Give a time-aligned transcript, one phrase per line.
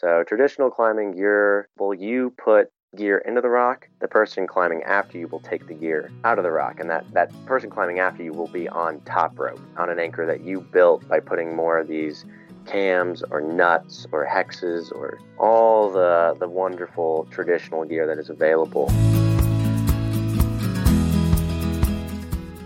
[0.00, 5.18] So traditional climbing gear, will you put gear into the rock, the person climbing after
[5.18, 8.22] you will take the gear out of the rock, and that, that person climbing after
[8.22, 11.78] you will be on top rope, on an anchor that you built by putting more
[11.78, 12.24] of these
[12.64, 18.86] cams or nuts or hexes or all the, the wonderful traditional gear that is available.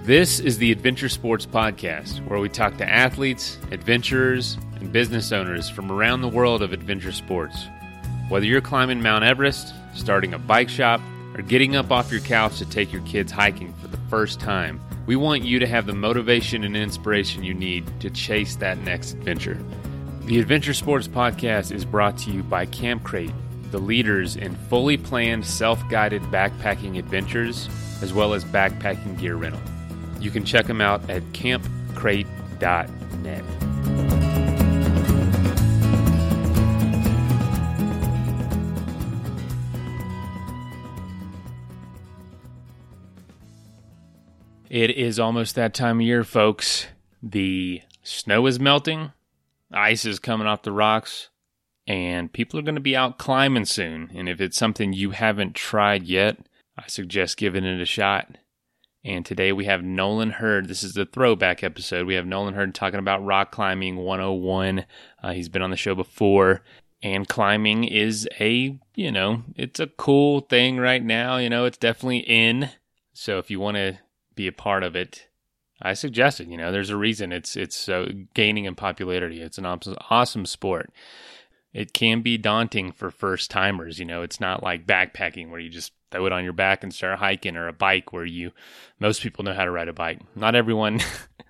[0.05, 5.71] This is the Adventure Sports Podcast, where we talk to athletes, adventurers, and business owners
[5.71, 7.69] from around the world of adventure sports.
[8.29, 11.01] Whether you're climbing Mount Everest, starting a bike shop,
[11.37, 14.81] or getting up off your couch to take your kids hiking for the first time,
[15.07, 19.13] we want you to have the motivation and inspiration you need to chase that next
[19.13, 19.57] adventure.
[20.23, 23.31] The Adventure Sports Podcast is brought to you by Camp Crate,
[23.71, 27.69] the leaders in fully planned self guided backpacking adventures,
[28.03, 29.61] as well as backpacking gear rental.
[30.19, 34.22] You can check them out at campcrate.net.
[44.73, 46.87] It is almost that time of year, folks.
[47.23, 49.13] The snow is melting,
[49.71, 51.29] ice is coming off the rocks,
[51.87, 54.11] and people are going to be out climbing soon.
[54.15, 56.39] And if it's something you haven't tried yet,
[56.79, 58.39] I suggest giving it a shot.
[59.05, 60.69] And today we have Nolan Hurd.
[60.69, 62.07] This is the throwback episode.
[62.07, 64.87] We have Nolan Hurd talking about rock climbing 101.
[65.23, 66.63] Uh, he's been on the show before.
[67.03, 71.37] And climbing is a, you know, it's a cool thing right now.
[71.37, 72.71] You know, it's definitely in.
[73.13, 73.99] So if you want to
[74.35, 75.29] be a part of it,
[75.81, 76.49] I suggest it.
[76.49, 79.41] You know, there's a reason it's it's so gaining in popularity.
[79.41, 80.93] It's an awesome sport.
[81.73, 83.99] It can be daunting for first timers.
[83.99, 86.95] You know, it's not like backpacking where you just throw it on your back and
[86.95, 88.53] start hiking, or a bike where you
[89.01, 90.21] most people know how to ride a bike.
[90.37, 91.01] Not everyone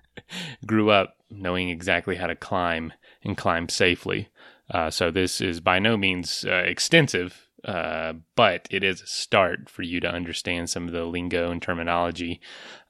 [0.65, 4.29] grew up knowing exactly how to climb and climb safely.
[4.71, 9.69] Uh, so this is by no means uh, extensive, uh, but it is a start
[9.69, 12.41] for you to understand some of the lingo and terminology,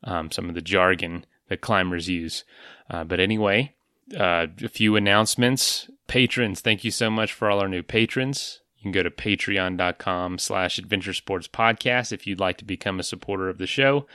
[0.04, 2.44] um, some of the jargon that climbers use.
[2.90, 3.74] Uh, but anyway,
[4.18, 5.90] uh, a few announcements.
[6.08, 8.62] Patrons, thank you so much for all our new patrons.
[8.78, 13.04] You can go to patreon.com slash adventure sports podcast if you'd like to become a
[13.04, 14.08] supporter of the show.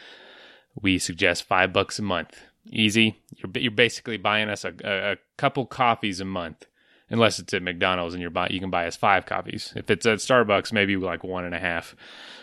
[0.80, 2.40] We suggest five bucks a month.
[2.70, 3.22] Easy.
[3.36, 6.66] You're, you're basically buying us a, a, a couple coffees a month
[7.10, 9.72] unless it's at McDonald's and you're buy, you can buy us five copies.
[9.76, 11.94] If it's at Starbucks, maybe like one and a half,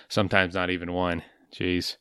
[0.10, 1.24] sometimes not even one.
[1.54, 1.98] Jeez.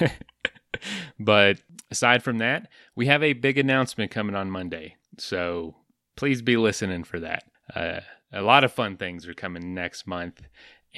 [1.20, 1.60] but
[1.90, 4.96] aside from that, we have a big announcement coming on Monday.
[5.18, 5.76] So
[6.16, 7.44] please be listening for that.
[7.74, 8.00] Uh,
[8.32, 10.42] a lot of fun things are coming next month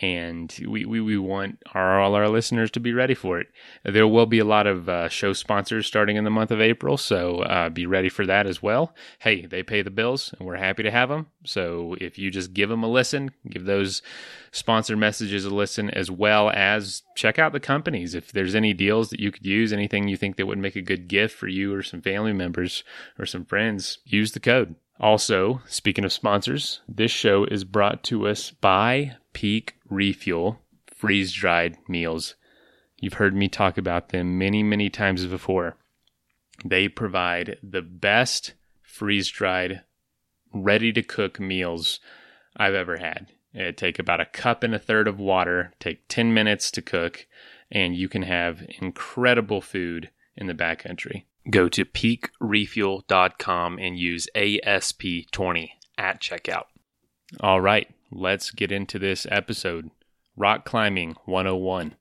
[0.00, 3.48] and we, we, we want our, all our listeners to be ready for it.
[3.84, 6.96] There will be a lot of uh, show sponsors starting in the month of April,
[6.96, 8.94] so uh, be ready for that as well.
[9.18, 11.26] Hey, they pay the bills, and we're happy to have them.
[11.44, 14.02] So if you just give them a listen, give those
[14.52, 18.14] sponsor messages a listen, as well as check out the companies.
[18.14, 20.82] If there's any deals that you could use, anything you think that would make a
[20.82, 22.84] good gift for you or some family members
[23.18, 24.76] or some friends, use the code.
[25.00, 31.78] Also, speaking of sponsors, this show is brought to us by Peak Refuel freeze dried
[31.88, 32.34] meals.
[32.96, 35.76] You've heard me talk about them many, many times before.
[36.64, 39.82] They provide the best freeze dried,
[40.52, 42.00] ready to cook meals
[42.56, 43.28] I've ever had.
[43.54, 47.26] It take about a cup and a third of water, take 10 minutes to cook,
[47.70, 51.24] and you can have incredible food in the backcountry.
[51.50, 56.64] Go to peakrefuel.com and use ASP20 at checkout.
[57.40, 59.90] All right, let's get into this episode
[60.36, 61.96] Rock Climbing 101.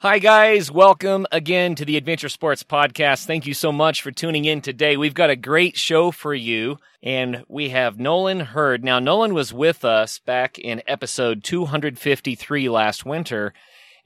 [0.00, 0.70] Hi, guys.
[0.70, 3.24] Welcome again to the Adventure Sports Podcast.
[3.24, 4.96] Thank you so much for tuning in today.
[4.96, 8.84] We've got a great show for you, and we have Nolan Hurd.
[8.84, 13.54] Now, Nolan was with us back in episode 253 last winter,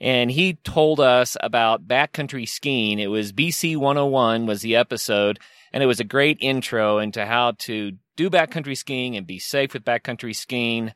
[0.01, 2.99] and he told us about backcountry skiing.
[2.99, 5.41] It was BC 101 was the episode,
[5.73, 9.75] and it was a great intro into how to do backcountry skiing and be safe
[9.75, 10.93] with backcountry skiing.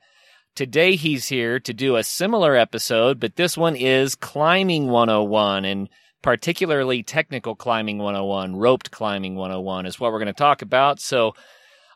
[0.55, 5.89] Today he's here to do a similar episode, but this one is climbing 101 and
[6.23, 11.01] particularly technical climbing 101, roped climbing 101 is what we're going to talk about.
[11.01, 11.35] So,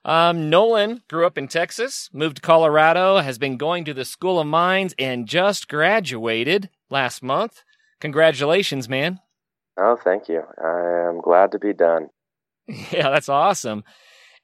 [0.04, 4.38] um, Nolan grew up in Texas, moved to Colorado, has been going to the School
[4.38, 7.62] of Mines, and just graduated last month.
[8.00, 9.20] Congratulations, man.
[9.78, 10.42] Oh, thank you.
[10.62, 12.08] I am glad to be done.
[12.90, 13.84] Yeah, that's awesome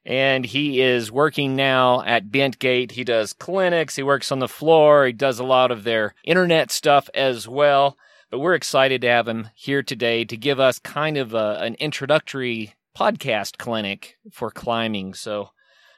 [0.05, 2.93] and he is working now at Bentgate.
[2.93, 6.71] He does clinics, he works on the floor, he does a lot of their internet
[6.71, 7.97] stuff as well.
[8.31, 11.75] But we're excited to have him here today to give us kind of a, an
[11.75, 15.13] introductory podcast clinic for climbing.
[15.15, 15.51] So,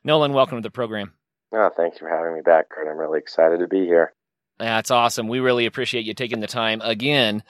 [0.02, 1.12] Nolan, welcome to the program.
[1.52, 2.88] Oh, thanks for having me back, Kurt.
[2.88, 4.12] I'm really excited to be here.
[4.58, 5.28] That's awesome.
[5.28, 6.80] We really appreciate you taking the time.
[6.82, 7.42] Again,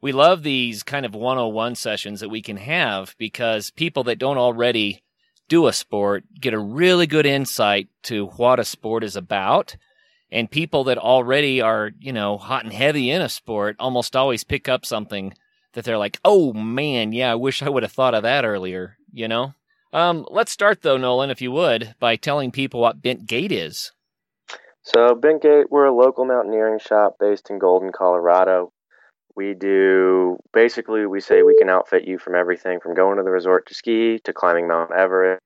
[0.00, 4.38] we love these kind of 101 sessions that we can have because people that don't
[4.38, 5.02] already
[5.48, 9.76] do a sport get a really good insight to what a sport is about.
[10.32, 14.44] And people that already are, you know, hot and heavy in a sport almost always
[14.44, 15.34] pick up something
[15.72, 18.96] that they're like, oh man, yeah, I wish I would have thought of that earlier,
[19.12, 19.54] you know?
[19.92, 23.92] Um, let's start though, Nolan, if you would, by telling people what Bent Gate is.
[24.92, 28.72] So, Bent Gate, we're a local mountaineering shop based in Golden, Colorado.
[29.36, 33.30] We do basically, we say we can outfit you from everything from going to the
[33.30, 35.40] resort to ski to climbing Mount Everest.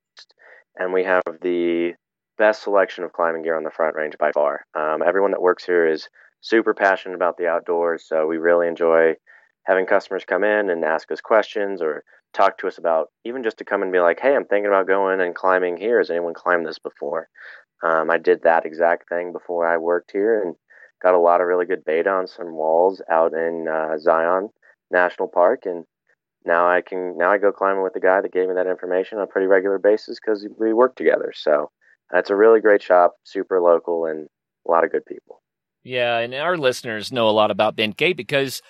[0.77, 1.93] And we have the
[2.39, 4.65] best selection of climbing gear on the front range by far.
[4.75, 6.09] Um, everyone that works here is
[6.41, 8.05] super passionate about the outdoors.
[8.09, 9.17] So, we really enjoy
[9.65, 12.03] having customers come in and ask us questions or
[12.33, 14.87] talk to us about even just to come and be like, hey, I'm thinking about
[14.87, 15.99] going and climbing here.
[15.99, 17.29] Has anyone climbed this before?
[17.83, 20.55] Um, I did that exact thing before I worked here and
[21.03, 24.49] got a lot of really good beta on some walls out in uh, Zion
[24.91, 25.67] National Park.
[25.67, 25.85] And
[26.47, 29.19] now I can now I go climbing with the guy that gave me that information
[29.19, 31.33] on a pretty regular basis because we work together.
[31.35, 31.71] So
[32.13, 34.29] it's a really great shop, super local, and
[34.67, 35.43] a lot of good people.
[35.83, 38.63] Yeah, and our listeners know a lot about Bent Gate because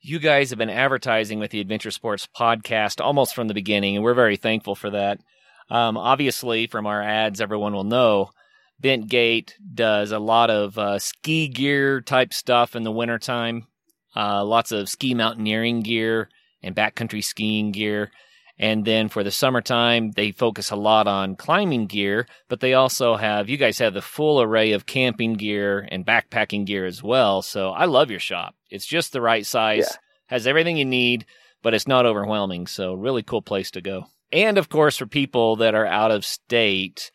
[0.00, 4.04] you guys have been advertising with the Adventure Sports podcast almost from the beginning, and
[4.04, 5.20] we're very thankful for that.
[5.68, 8.30] Um, obviously, from our ads, everyone will know
[8.78, 13.66] Bent Gate does a lot of uh, ski gear type stuff in the wintertime,
[14.14, 16.28] uh, lots of ski mountaineering gear
[16.62, 18.10] and backcountry skiing gear.
[18.58, 23.16] And then for the summertime, they focus a lot on climbing gear, but they also
[23.16, 27.42] have, you guys have the full array of camping gear and backpacking gear as well.
[27.42, 28.54] So I love your shop.
[28.70, 29.96] It's just the right size, yeah.
[30.26, 31.26] has everything you need,
[31.62, 32.66] but it's not overwhelming.
[32.66, 34.06] So really cool place to go.
[34.32, 37.12] And of course, for people that are out of state,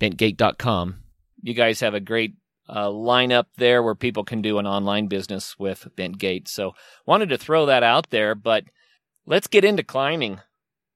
[0.00, 0.96] bentgate.com.
[1.42, 2.34] You guys have a great
[2.68, 6.48] uh, lineup there where people can do an online business with Bentgate.
[6.48, 6.74] So
[7.06, 8.64] wanted to throw that out there, but
[9.26, 10.40] let's get into climbing.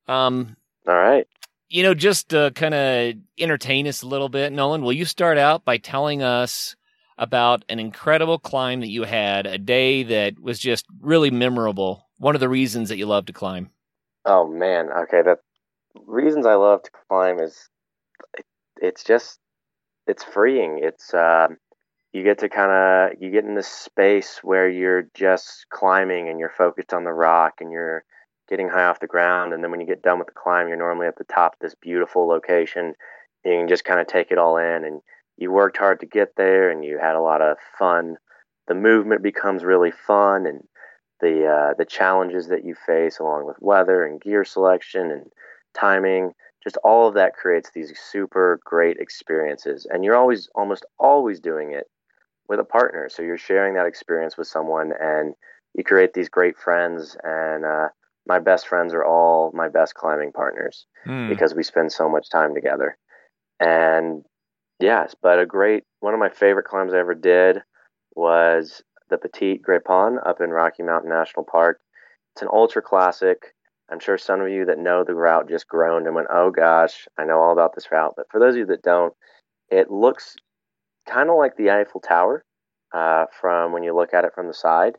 [0.06, 0.56] Um,
[0.86, 1.26] All right.
[1.68, 5.36] You know, just to kind of entertain us a little bit, Nolan, will you start
[5.36, 6.74] out by telling us
[7.18, 12.08] about an incredible climb that you had, a day that was just really memorable?
[12.16, 13.70] One of the reasons that you love to climb.
[14.24, 15.20] Oh man, okay.
[15.22, 15.36] The
[16.06, 17.68] reasons I love to climb is
[18.80, 19.38] it's just
[20.06, 20.80] it's freeing.
[20.82, 21.48] It's uh,
[22.12, 26.38] you get to kind of you get in this space where you're just climbing and
[26.38, 28.04] you're focused on the rock and you're
[28.48, 29.52] getting high off the ground.
[29.52, 31.58] And then when you get done with the climb, you're normally at the top of
[31.60, 32.94] this beautiful location.
[33.44, 34.84] You can just kind of take it all in.
[34.84, 35.00] And
[35.36, 38.16] you worked hard to get there, and you had a lot of fun.
[38.66, 40.64] The movement becomes really fun, and
[41.20, 45.26] the uh, the challenges that you face, along with weather and gear selection and
[45.74, 46.32] timing,
[46.62, 49.86] just all of that creates these super great experiences.
[49.90, 51.86] And you're always, almost always doing it
[52.48, 53.08] with a partner.
[53.08, 55.34] So you're sharing that experience with someone, and
[55.74, 57.88] you create these great friends and uh,
[58.28, 61.28] my best friends are all my best climbing partners mm.
[61.28, 62.96] because we spend so much time together.
[63.58, 64.22] And
[64.78, 67.62] yes, but a great one of my favorite climbs I ever did
[68.14, 71.80] was the Petit Grepon up in Rocky Mountain National Park.
[72.34, 73.54] It's an ultra classic.
[73.90, 77.08] I'm sure some of you that know the route just groaned and went, "Oh gosh,
[77.18, 79.14] I know all about this route." But for those of you that don't,
[79.70, 80.36] it looks
[81.06, 82.44] kind of like the Eiffel Tower
[82.92, 84.96] uh, from when you look at it from the side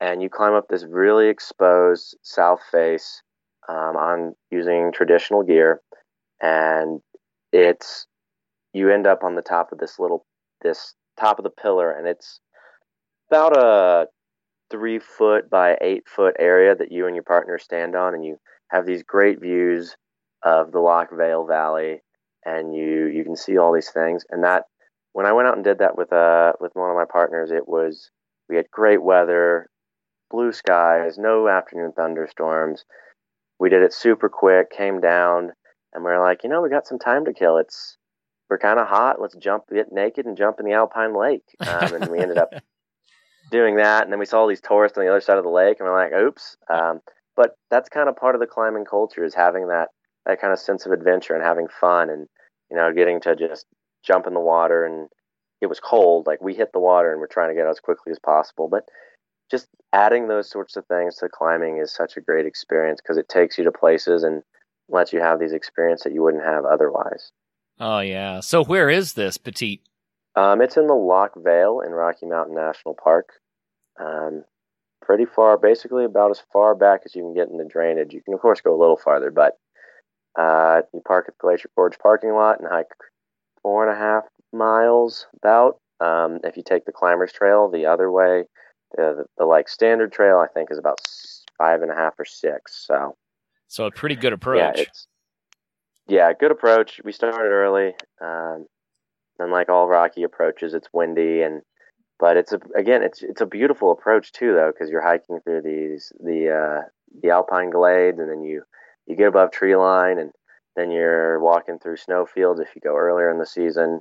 [0.00, 3.22] and you climb up this really exposed south face
[3.68, 5.80] um, on using traditional gear,
[6.40, 7.00] and
[7.52, 8.06] it's
[8.72, 10.24] you end up on the top of this little
[10.62, 12.40] this top of the pillar, and it's
[13.30, 14.06] about a
[14.70, 18.38] three foot by eight foot area that you and your partner stand on, and you
[18.68, 19.96] have these great views
[20.42, 22.02] of the Loch Vale Valley,
[22.44, 24.24] and you you can see all these things.
[24.30, 24.64] And that
[25.12, 27.68] when I went out and did that with uh with one of my partners, it
[27.68, 28.10] was
[28.48, 29.68] we had great weather
[30.30, 32.84] blue skies, no afternoon thunderstorms.
[33.58, 35.52] We did it super quick, came down,
[35.92, 37.58] and we are like, you know, we got some time to kill.
[37.58, 37.96] It's
[38.48, 39.20] we're kind of hot.
[39.20, 41.44] Let's jump, get naked, and jump in the Alpine Lake.
[41.60, 42.52] Um, and we ended up
[43.50, 44.04] doing that.
[44.04, 45.88] And then we saw all these tourists on the other side of the lake, and
[45.88, 46.56] we're like, oops.
[46.72, 47.00] Um,
[47.36, 49.88] but that's kind of part of the climbing culture is having that
[50.26, 52.26] that kind of sense of adventure and having fun, and
[52.70, 53.66] you know, getting to just
[54.04, 54.84] jump in the water.
[54.84, 55.08] And
[55.60, 56.26] it was cold.
[56.26, 58.68] Like we hit the water, and we're trying to get out as quickly as possible.
[58.68, 58.84] But
[59.50, 63.28] just adding those sorts of things to climbing is such a great experience because it
[63.28, 64.42] takes you to places and
[64.88, 67.32] lets you have these experiences that you wouldn't have otherwise.
[67.78, 68.40] Oh yeah.
[68.40, 69.82] So where is this petite?
[70.36, 73.39] Um, it's in the Loch Vale in Rocky Mountain National Park.
[74.00, 74.44] Um,
[75.02, 78.12] pretty far, basically about as far back as you can get in the drainage.
[78.12, 79.58] You can of course go a little farther, but
[80.38, 82.86] uh, you park at the Glacier Gorge parking lot and hike
[83.62, 85.78] four and a half miles about.
[86.00, 88.44] Um, if you take the climbers trail the other way,
[88.96, 91.00] the, the, the like standard trail I think is about
[91.58, 92.86] five and a half or six.
[92.86, 93.16] So,
[93.68, 94.78] so a pretty good approach.
[94.78, 94.84] Yeah,
[96.08, 97.00] yeah, good approach.
[97.04, 97.94] We started early.
[98.20, 98.66] Um,
[99.38, 101.62] and like all rocky approaches, it's windy and
[102.20, 105.62] but it's a again it's it's a beautiful approach too though because you're hiking through
[105.62, 106.88] these the uh,
[107.22, 108.62] the alpine glades and then you
[109.06, 110.30] you get above tree line and
[110.76, 114.00] then you're walking through snow fields if you go earlier in the season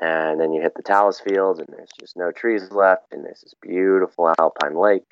[0.00, 3.40] and then you hit the talus fields and there's just no trees left and there's
[3.40, 5.02] this beautiful alpine lake.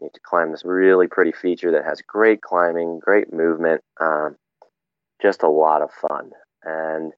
[0.00, 4.36] You need to climb this really pretty feature that has great climbing great movement um,
[5.20, 6.30] just a lot of fun.
[6.62, 7.12] And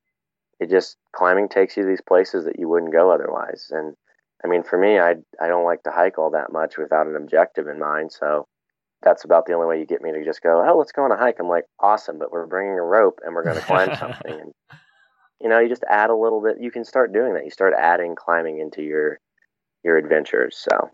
[0.61, 3.69] it just climbing takes you to these places that you wouldn't go otherwise.
[3.71, 3.95] And
[4.45, 7.17] I mean, for me, I I don't like to hike all that much without an
[7.17, 8.13] objective in mind.
[8.13, 8.47] So
[9.03, 11.13] that's about the only way you get me to just go, oh, let's go on
[11.13, 11.37] a hike.
[11.39, 14.33] I'm like, awesome, but we're bringing a rope and we're going to climb something.
[14.33, 14.53] And
[15.41, 16.57] you know, you just add a little bit.
[16.61, 17.45] You can start doing that.
[17.45, 19.19] You start adding climbing into your
[19.83, 20.57] your adventures.
[20.59, 20.91] So,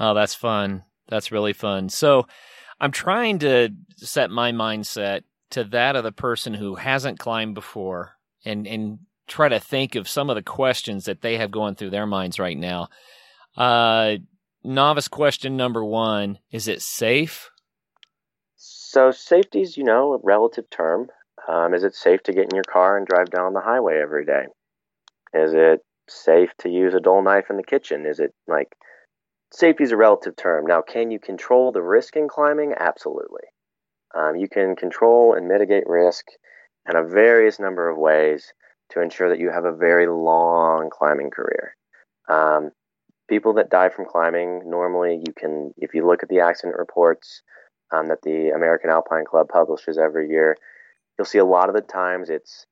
[0.00, 0.84] oh, that's fun.
[1.08, 1.88] That's really fun.
[1.88, 2.26] So,
[2.80, 8.16] I'm trying to set my mindset to that of the person who hasn't climbed before
[8.44, 11.90] and and try to think of some of the questions that they have going through
[11.90, 12.88] their minds right now.
[13.56, 14.16] Uh,
[14.62, 17.50] novice question number one Is it safe?
[18.56, 21.08] So, safety is, you know, a relative term.
[21.48, 24.24] Um, is it safe to get in your car and drive down the highway every
[24.24, 24.46] day?
[25.34, 28.06] Is it safe to use a dull knife in the kitchen?
[28.06, 28.74] Is it like
[29.52, 30.66] safety is a relative term?
[30.66, 32.74] Now, can you control the risk in climbing?
[32.78, 33.44] Absolutely.
[34.14, 36.26] Um, you can control and mitigate risk
[36.88, 38.52] in a various number of ways
[38.90, 41.76] to ensure that you have a very long climbing career.
[42.28, 42.70] Um,
[43.28, 47.42] people that die from climbing, normally you can, if you look at the accident reports
[47.92, 50.56] um, that the American Alpine Club publishes every year,
[51.18, 52.66] you'll see a lot of the times it's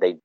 [0.00, 0.16] they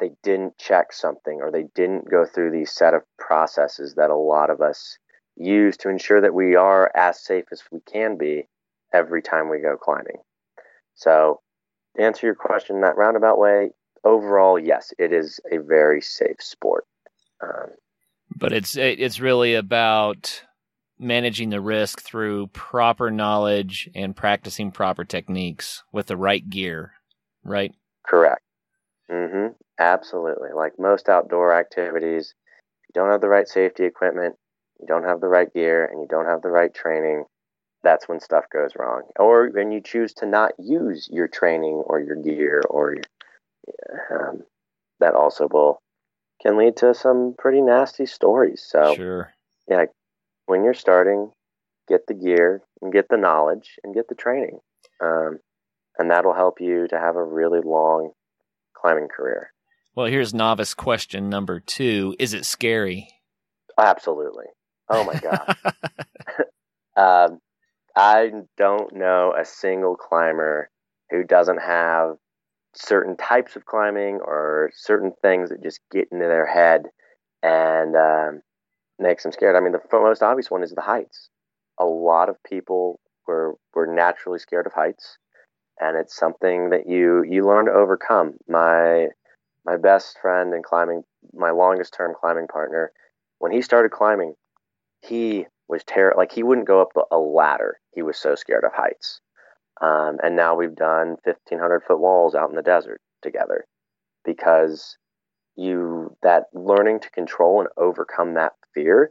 [0.00, 4.16] they didn't check something or they didn't go through these set of processes that a
[4.16, 4.96] lot of us
[5.36, 8.46] use to ensure that we are as safe as we can be
[8.92, 10.18] every time we go climbing.
[10.94, 11.40] So,
[11.96, 13.70] to answer your question in that roundabout way,
[14.04, 16.84] overall, yes, it is a very safe sport.
[17.42, 17.70] Um,
[18.36, 20.42] but it's it's really about
[20.98, 26.92] managing the risk through proper knowledge and practicing proper techniques with the right gear,
[27.44, 27.72] right?
[28.06, 28.42] Correct.
[29.10, 29.52] Mm-hmm.
[29.78, 30.50] Absolutely.
[30.54, 32.34] Like most outdoor activities,
[32.82, 34.34] if you don't have the right safety equipment,
[34.80, 37.24] you don't have the right gear, and you don't have the right training,
[37.82, 39.02] that's when stuff goes wrong.
[39.16, 43.04] Or when you choose to not use your training or your gear or your
[44.10, 44.42] um,
[45.00, 45.80] that also will
[46.42, 48.64] can lead to some pretty nasty stories.
[48.66, 49.32] So sure,
[49.68, 49.86] yeah,
[50.46, 51.32] when you're starting,
[51.88, 54.60] get the gear and get the knowledge and get the training,
[55.02, 55.38] um,
[55.98, 58.12] and that'll help you to have a really long
[58.74, 59.52] climbing career.
[59.94, 63.08] Well, here's novice question number two: Is it scary?
[63.78, 64.46] Absolutely.
[64.88, 65.56] Oh my god.
[66.96, 67.40] um,
[67.96, 70.70] I don't know a single climber
[71.10, 72.16] who doesn't have
[72.78, 76.86] certain types of climbing or certain things that just get into their head
[77.42, 78.42] and um,
[78.98, 79.56] makes them scared.
[79.56, 81.28] I mean, the most obvious one is the heights.
[81.78, 85.18] A lot of people were were naturally scared of heights,
[85.80, 88.34] and it's something that you you learn to overcome.
[88.48, 89.08] My
[89.64, 92.92] my best friend and climbing, my longest term climbing partner,
[93.38, 94.34] when he started climbing,
[95.02, 97.78] he was terror like he wouldn't go up a ladder.
[97.94, 99.20] He was so scared of heights.
[99.80, 103.64] Um, and now we've done 1,500 foot walls out in the desert together
[104.24, 104.96] because
[105.56, 109.10] you that learning to control and overcome that fear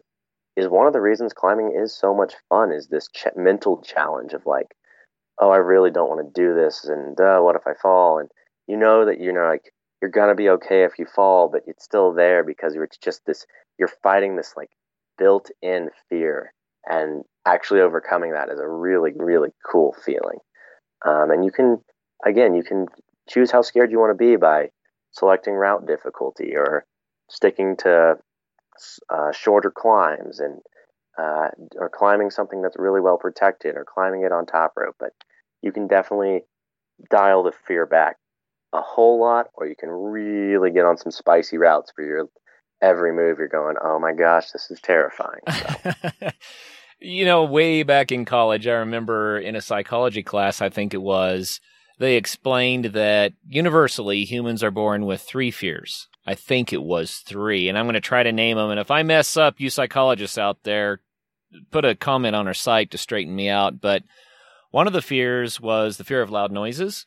[0.55, 4.33] is one of the reasons climbing is so much fun is this ch- mental challenge
[4.33, 4.67] of like
[5.39, 8.19] oh i really don't want to do this and uh, what if i fall?
[8.19, 8.29] And
[8.67, 11.83] you know that you're know, like you're gonna be okay if you fall but it's
[11.83, 13.45] still there because you're just this
[13.77, 14.69] you're fighting this like
[15.17, 16.53] built-in fear
[16.85, 20.39] and actually overcoming that is a really really cool feeling
[21.05, 21.79] um, and you can,
[22.25, 22.87] again, you can
[23.27, 24.69] choose how scared you want to be by
[25.11, 26.85] selecting route difficulty or
[27.29, 28.17] sticking to
[29.09, 30.59] uh, shorter climbs and
[31.17, 34.95] uh, or climbing something that's really well protected or climbing it on top rope.
[34.99, 35.13] But
[35.61, 36.41] you can definitely
[37.09, 38.17] dial the fear back
[38.73, 42.25] a whole lot, or you can really get on some spicy routes for your
[42.81, 43.39] every move.
[43.39, 45.41] You're going, oh my gosh, this is terrifying.
[46.19, 46.29] So.
[46.99, 51.01] You know, way back in college, I remember in a psychology class, I think it
[51.01, 51.59] was,
[51.99, 56.07] they explained that universally humans are born with three fears.
[56.25, 58.69] I think it was three, and I'm going to try to name them.
[58.69, 60.99] And if I mess up, you psychologists out there,
[61.71, 63.79] put a comment on our site to straighten me out.
[63.79, 64.03] But
[64.71, 67.05] one of the fears was the fear of loud noises,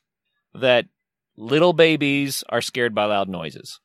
[0.54, 0.86] that
[1.36, 3.80] little babies are scared by loud noises.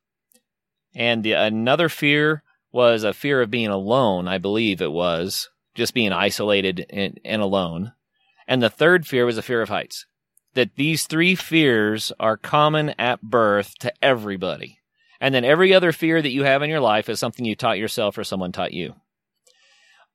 [0.93, 5.93] And the, another fear was a fear of being alone, I believe it was, just
[5.93, 7.93] being isolated and, and alone.
[8.47, 10.05] And the third fear was a fear of heights.
[10.53, 14.79] That these three fears are common at birth to everybody.
[15.19, 17.77] And then every other fear that you have in your life is something you taught
[17.77, 18.95] yourself or someone taught you.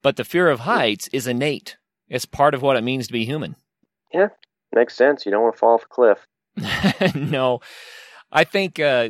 [0.03, 1.77] But the fear of heights is innate.
[2.09, 3.57] It's part of what it means to be human.
[4.13, 4.29] Yeah,
[4.73, 5.25] makes sense.
[5.25, 6.27] You don't want to fall off a cliff.
[7.15, 7.61] no,
[8.33, 9.09] I think uh,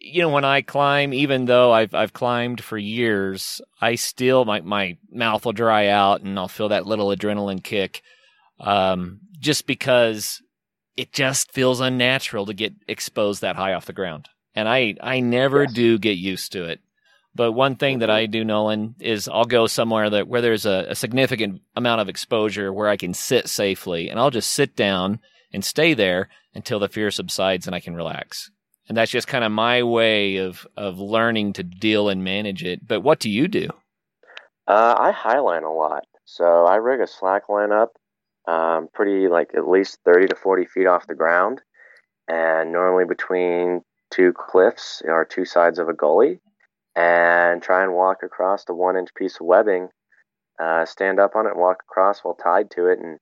[0.00, 4.60] you know when I climb, even though I've I've climbed for years, I still my
[4.62, 8.02] my mouth will dry out and I'll feel that little adrenaline kick,
[8.58, 10.42] um, just because
[10.96, 15.20] it just feels unnatural to get exposed that high off the ground, and I I
[15.20, 15.72] never yes.
[15.74, 16.80] do get used to it.
[17.34, 20.86] But one thing that I do, Nolan, is I'll go somewhere that where there's a,
[20.88, 25.20] a, significant amount of exposure where I can sit safely, and I'll just sit down
[25.52, 28.50] and stay there until the fear subsides and I can relax.
[28.90, 32.88] And that's just kind of my way of of learning to deal and manage it.
[32.88, 33.68] But what do you do?
[34.66, 37.92] Uh, I highline a lot, so I rig a slack line up,
[38.48, 41.62] um, pretty like at least thirty to forty feet off the ground,
[42.26, 46.40] and normally between two cliffs or two sides of a gully
[46.96, 49.90] and try and walk across the one inch piece of webbing,
[50.60, 52.98] uh, stand up on it walk across while tied to it.
[52.98, 53.20] And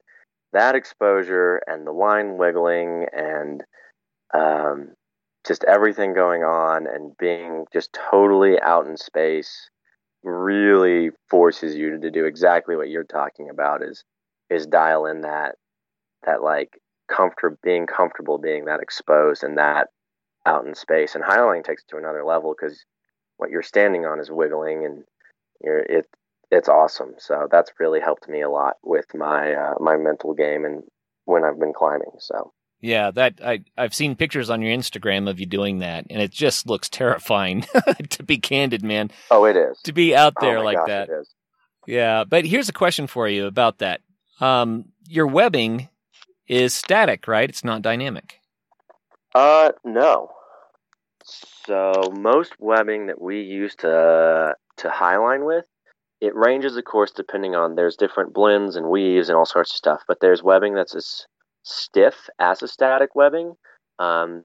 [0.55, 3.63] that exposure and the line wiggling and
[4.33, 4.95] um,
[5.49, 9.71] just everything going on and being just totally out in space
[10.23, 14.05] really forces you to do exactly what you're talking about is
[14.51, 15.57] is dial in that
[16.25, 16.79] that like
[17.09, 19.89] comfort being comfortable being that exposed and that
[20.45, 22.85] out in space and highlining takes it to another level because
[23.39, 25.05] what you're standing on is wiggling and
[25.63, 26.07] you're it
[26.51, 27.15] it's awesome.
[27.19, 30.83] So that's really helped me a lot with my uh, my mental game and
[31.25, 32.13] when I've been climbing.
[32.19, 36.23] So yeah, that I I've seen pictures on your Instagram of you doing that, and
[36.23, 37.67] it just looks terrifying.
[38.11, 39.11] to be candid, man.
[39.31, 41.09] Oh, it is to be out there oh like gosh, that.
[41.87, 44.01] Yeah, but here's a question for you about that.
[44.41, 45.89] Um, your webbing
[46.47, 47.49] is static, right?
[47.49, 48.41] It's not dynamic.
[49.35, 50.31] Uh, no.
[51.25, 55.65] So most webbing that we use to to highline with,
[56.21, 59.77] it ranges, of course, depending on there's different blends and weaves and all sorts of
[59.77, 60.03] stuff.
[60.07, 61.27] But there's webbing that's as
[61.69, 63.55] stiff as a static webbing,
[63.99, 64.45] um,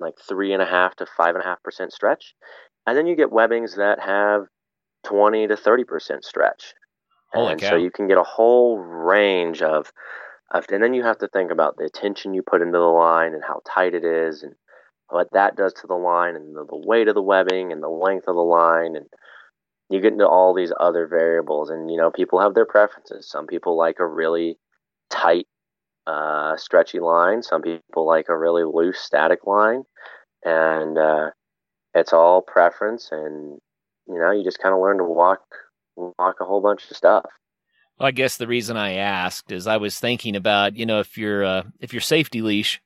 [0.00, 2.34] like three and a half to five and a half percent stretch,
[2.86, 4.46] and then you get webbings that have
[5.04, 6.74] twenty to thirty percent stretch.
[7.32, 7.70] Holy and cow.
[7.70, 9.92] so you can get a whole range of,
[10.50, 13.34] of, and then you have to think about the tension you put into the line
[13.34, 14.54] and how tight it is and
[15.10, 17.88] what that does to the line and the, the weight of the webbing and the
[17.88, 19.06] length of the line and
[19.90, 23.46] you get into all these other variables and you know people have their preferences some
[23.46, 24.58] people like a really
[25.10, 25.46] tight
[26.08, 27.42] uh, stretchy line.
[27.42, 29.82] Some people like a really loose static line.
[30.44, 31.30] And uh,
[31.94, 33.08] it's all preference.
[33.10, 33.58] And
[34.06, 35.40] you know you just kind of learn to walk
[35.96, 37.26] walk a whole bunch of stuff.
[37.98, 41.18] Well, I guess the reason I asked is I was thinking about, you know, if
[41.18, 42.80] your uh, if your safety leash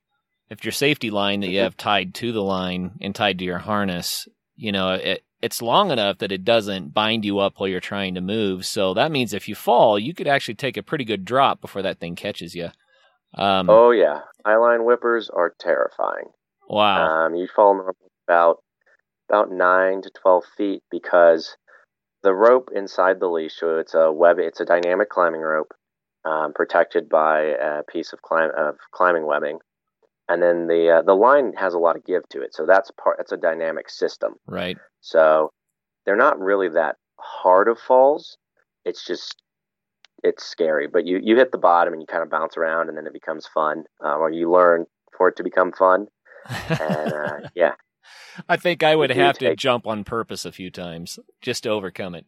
[0.53, 3.59] if your safety line that you have tied to the line and tied to your
[3.59, 7.81] harness, you know, it, it's long enough that it doesn't bind you up while you're
[7.81, 8.67] trying to move.
[8.67, 11.81] So that means if you fall, you could actually take a pretty good drop before
[11.81, 12.69] that thing catches you.
[13.35, 16.27] Um, oh yeah, highline whippers are terrifying.
[16.69, 17.27] Wow.
[17.27, 17.91] Um, you fall
[18.27, 18.59] about
[19.29, 21.57] about nine to twelve feet because
[22.23, 25.73] the rope inside the leash, so it's a web, it's a dynamic climbing rope,
[26.25, 29.59] um, protected by a piece of, climb, of climbing webbing
[30.29, 32.55] and then the uh, the line has a lot of give to it.
[32.55, 33.19] So that's part.
[33.21, 34.35] It's a dynamic system.
[34.47, 34.79] Right.
[35.01, 35.51] So
[36.05, 38.39] they're not really that hard of falls.
[38.85, 39.42] It's just
[40.23, 42.97] it's scary, but you you hit the bottom and you kind of bounce around, and
[42.97, 46.07] then it becomes fun, uh, or you learn for it to become fun.
[46.69, 47.73] And uh, yeah,
[48.49, 52.15] I think I would have to jump on purpose a few times just to overcome
[52.15, 52.27] it.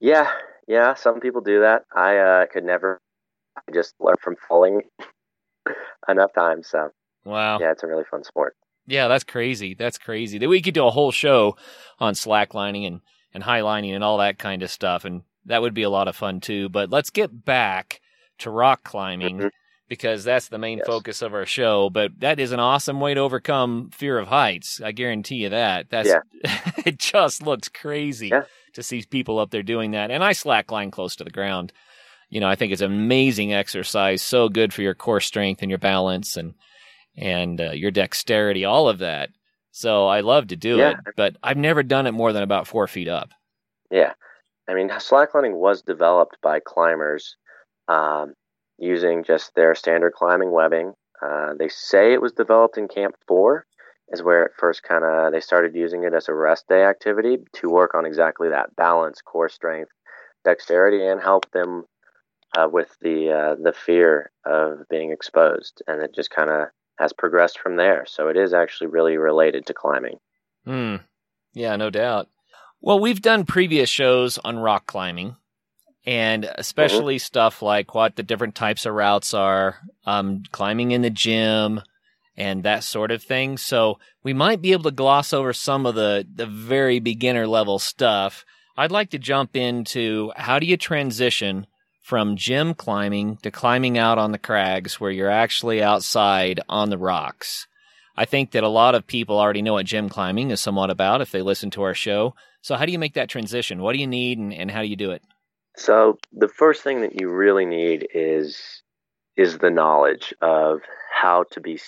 [0.00, 0.30] Yeah,
[0.66, 0.94] yeah.
[0.94, 1.84] Some people do that.
[1.94, 3.00] I uh, could never.
[3.56, 4.82] I just learn from falling
[6.08, 6.68] enough times.
[6.68, 6.90] So
[7.24, 7.58] Wow.
[7.60, 8.56] Yeah, it's a really fun sport.
[8.86, 9.74] Yeah, that's crazy.
[9.74, 10.38] That's crazy.
[10.38, 11.56] That we could do a whole show
[11.98, 13.00] on slacklining and
[13.34, 16.16] and highlining and all that kind of stuff, and that would be a lot of
[16.16, 16.68] fun too.
[16.68, 18.00] But let's get back
[18.38, 19.48] to rock climbing mm-hmm.
[19.88, 20.86] because that's the main yes.
[20.86, 21.90] focus of our show.
[21.90, 24.80] But that is an awesome way to overcome fear of heights.
[24.80, 25.90] I guarantee you that.
[25.90, 26.20] That's yeah.
[26.84, 26.98] it.
[26.98, 28.44] Just looks crazy yeah.
[28.74, 31.72] to see people up there doing that, and I slackline close to the ground.
[32.28, 35.78] You know, I think it's amazing exercise, so good for your core strength and your
[35.78, 36.54] balance and
[37.16, 39.30] and uh, your dexterity, all of that.
[39.70, 40.90] So I love to do yeah.
[40.90, 43.30] it, but I've never done it more than about four feet up.
[43.90, 44.12] Yeah.
[44.68, 47.36] I mean, slacklining was developed by climbers
[47.88, 48.34] um,
[48.78, 50.94] using just their standard climbing webbing.
[51.20, 53.66] Uh, they say it was developed in Camp 4
[54.12, 57.38] is where it first kind of they started using it as a rest day activity
[57.54, 59.90] to work on exactly that balance, core strength,
[60.44, 61.84] dexterity, and help them
[62.56, 67.12] uh, with the uh, the fear of being exposed, and it just kind of has
[67.12, 68.04] progressed from there.
[68.06, 70.18] So it is actually really related to climbing.
[70.64, 70.96] Hmm.
[71.54, 72.28] Yeah, no doubt.
[72.84, 75.36] Well, we've done previous shows on rock climbing,
[76.04, 77.24] and especially mm-hmm.
[77.24, 81.80] stuff like what the different types of routes are, um, climbing in the gym,
[82.36, 83.56] and that sort of thing.
[83.56, 87.78] So we might be able to gloss over some of the the very beginner level
[87.78, 88.44] stuff.
[88.76, 91.68] I'd like to jump into how do you transition
[92.00, 96.98] from gym climbing to climbing out on the crags where you're actually outside on the
[96.98, 97.68] rocks.
[98.16, 101.20] I think that a lot of people already know what gym climbing is somewhat about
[101.20, 102.34] if they listen to our show.
[102.60, 103.82] So, how do you make that transition?
[103.82, 105.22] What do you need and, and how do you do it?
[105.76, 108.82] So, the first thing that you really need is
[109.36, 110.80] is the knowledge of
[111.12, 111.80] how to be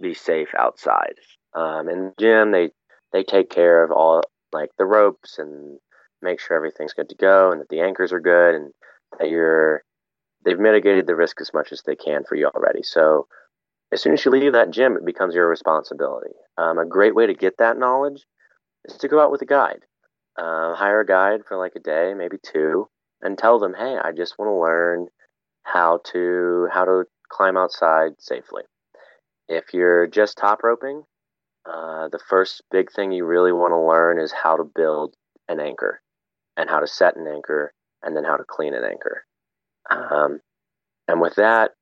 [0.00, 1.14] be safe outside.
[1.54, 2.70] Um, in the gym, they
[3.12, 5.78] they take care of all like the ropes and
[6.22, 8.72] make sure everything's good to go and that the anchors are good and
[9.18, 9.82] that you're
[10.44, 12.82] they've mitigated the risk as much as they can for you already.
[12.82, 13.26] So
[13.94, 16.34] as soon as you leave that gym, it becomes your responsibility.
[16.58, 18.24] Um, a great way to get that knowledge
[18.84, 19.84] is to go out with a guide.
[20.36, 22.88] Uh, hire a guide for like a day, maybe two,
[23.22, 25.08] and tell them, "Hey, I just want to learn
[25.62, 28.64] how to how to climb outside safely."
[29.48, 31.04] If you're just top roping,
[31.64, 35.14] uh, the first big thing you really want to learn is how to build
[35.48, 36.02] an anchor
[36.56, 39.24] and how to set an anchor and then how to clean an anchor.
[39.88, 40.40] Um,
[41.06, 41.72] and with that,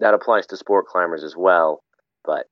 [0.00, 1.82] that applies to sport climbers as well.
[2.24, 2.46] But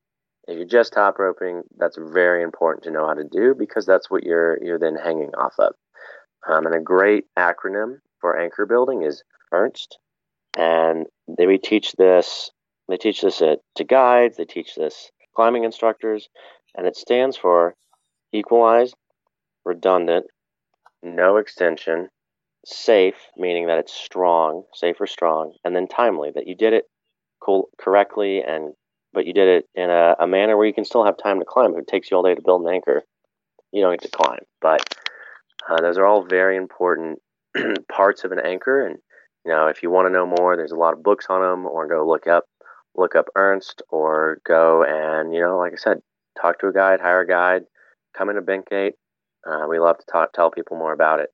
[0.48, 4.10] if you're just top roping, that's very important to know how to do because that's
[4.10, 5.74] what you're you're then hanging off of.
[6.48, 9.98] Um, and a great acronym for anchor building is ERNEST,
[10.56, 12.50] and they we teach this.
[12.88, 14.36] They teach this at, to guides.
[14.36, 16.28] They teach this climbing instructors,
[16.76, 17.74] and it stands for
[18.32, 18.96] equalized,
[19.64, 20.26] redundant,
[21.02, 22.08] no extension,
[22.64, 26.84] safe, meaning that it's strong, safe or strong, and then timely, that you did it
[27.44, 28.74] co- correctly and
[29.12, 31.44] but you did it in a, a, manner where you can still have time to
[31.44, 31.72] climb.
[31.72, 33.02] If it takes you all day to build an anchor,
[33.70, 34.40] you don't get to climb.
[34.62, 34.80] But
[35.68, 37.18] uh, those are all very important
[37.90, 38.86] parts of an anchor.
[38.86, 38.98] And
[39.44, 41.66] you know, if you want to know more, there's a lot of books on them,
[41.66, 42.44] or go look up
[42.94, 45.98] look up ERNEST, or go and you know, like I said,
[46.40, 47.62] talk to a guide, hire a guide,
[48.16, 48.92] come into Bentgate.
[49.46, 51.30] Uh, we love to talk, tell people more about it.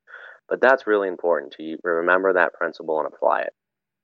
[0.48, 3.52] But that's really important to remember that principle and apply it.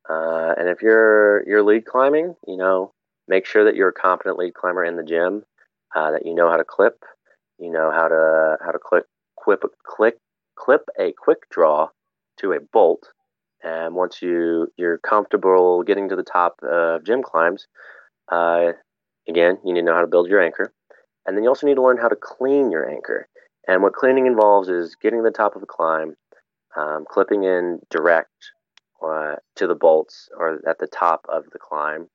[0.08, 2.92] Uh, and if you're you're lead climbing, you know,
[3.26, 5.44] make sure that you're a competent lead climber in the gym,
[5.94, 7.02] uh, that you know how to clip,
[7.58, 9.06] you know how to how to clip
[9.38, 10.16] clip click
[10.56, 11.88] clip a quick draw
[12.38, 13.12] to a bolt.
[13.62, 17.66] And once you you're comfortable getting to the top of gym climbs,
[18.30, 18.72] uh,
[19.26, 20.72] again, you need to know how to build your anchor,
[21.26, 23.26] and then you also need to learn how to clean your anchor.
[23.66, 26.16] And what cleaning involves is getting to the top of a climb,
[26.76, 28.52] um, clipping in direct
[29.10, 32.08] uh, to the bolts or at the top of the climb,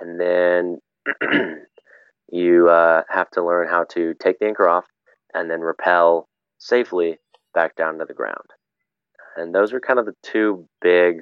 [0.00, 0.78] and then
[2.30, 4.84] you uh, have to learn how to take the anchor off
[5.34, 7.18] and then rappel safely
[7.54, 8.50] back down to the ground.
[9.36, 11.20] And those are kind of the two big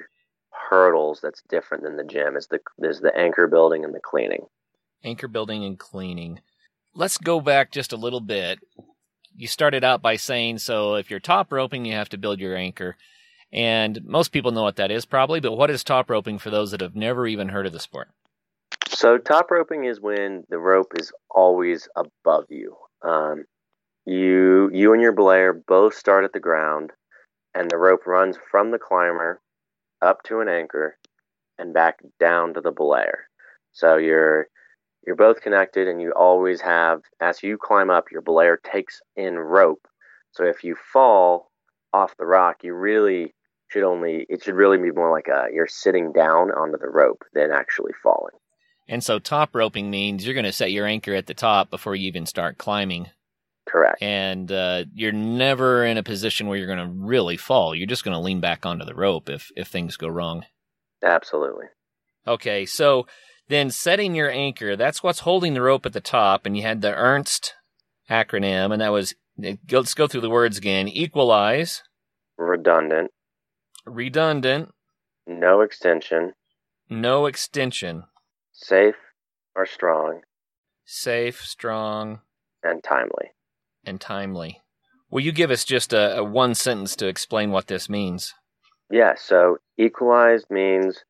[0.50, 4.46] hurdles that's different than the gym is the is the anchor building and the cleaning.
[5.02, 6.40] Anchor building and cleaning.
[6.94, 8.60] Let's go back just a little bit
[9.36, 12.56] you started out by saying so if you're top roping, you have to build your
[12.56, 12.96] anchor.
[13.54, 16.72] And most people know what that is probably, but what is top roping for those
[16.72, 18.08] that have never even heard of the sport?
[18.88, 22.76] So, top roping is when the rope is always above you.
[23.02, 23.44] Um,
[24.06, 26.90] you, you and your belayer both start at the ground,
[27.54, 29.40] and the rope runs from the climber
[30.02, 30.98] up to an anchor
[31.58, 33.24] and back down to the belayer.
[33.72, 34.48] So you're
[35.06, 39.34] you're both connected and you always have as you climb up your belayer takes in
[39.34, 39.86] rope
[40.32, 41.50] so if you fall
[41.92, 43.34] off the rock you really
[43.68, 47.24] should only it should really be more like a you're sitting down onto the rope
[47.32, 48.34] than actually falling.
[48.88, 51.96] And so top roping means you're going to set your anchor at the top before
[51.96, 53.08] you even start climbing.
[53.66, 54.02] Correct.
[54.02, 57.74] And uh, you're never in a position where you're going to really fall.
[57.74, 60.44] You're just going to lean back onto the rope if if things go wrong.
[61.02, 61.66] Absolutely.
[62.26, 63.06] Okay so
[63.48, 66.46] then setting your anchor, that's what's holding the rope at the top.
[66.46, 67.52] And you had the ERNEST
[68.08, 71.82] acronym, and that was, let's go through the words again equalize,
[72.38, 73.10] redundant,
[73.84, 74.72] redundant,
[75.26, 76.32] no extension,
[76.88, 78.04] no extension,
[78.52, 78.96] safe
[79.54, 80.20] or strong,
[80.84, 82.20] safe, strong,
[82.62, 83.32] and timely.
[83.84, 84.62] And timely.
[85.10, 88.34] Will you give us just a, a one sentence to explain what this means?
[88.90, 91.04] Yeah, so equalized means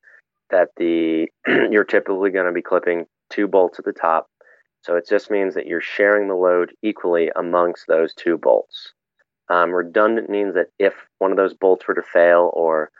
[0.49, 4.27] that the you're typically going to be clipping two bolts at the top.
[4.81, 8.93] So it just means that you're sharing the load equally amongst those two bolts.
[9.49, 12.91] Um, redundant means that if one of those bolts were to fail or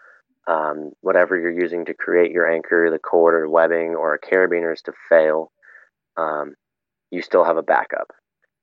[0.48, 4.74] um, whatever you're using to create your anchor, the cord or webbing or a carabiner
[4.74, 5.52] is to fail,
[6.18, 6.56] um,
[7.12, 8.12] you still have a backup.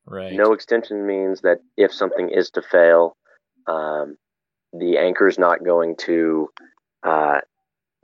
[0.07, 0.33] Right.
[0.33, 3.17] No extension means that if something is to fail,
[3.67, 4.17] um,
[4.73, 6.49] the anchor is not going to
[7.03, 7.41] uh,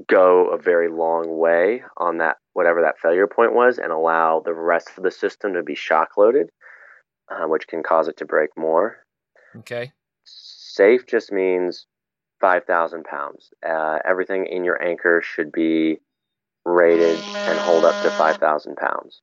[0.06, 4.54] go a very long way on that whatever that failure point was and allow the
[4.54, 6.50] rest of the system to be shock loaded,
[7.30, 8.98] uh, which can cause it to break more.
[9.56, 9.92] Okay.
[10.24, 11.86] Safe just means
[12.40, 13.50] 5,000 pounds.
[13.66, 15.98] Uh, everything in your anchor should be
[16.64, 19.20] rated and hold up to 5,000 pounds.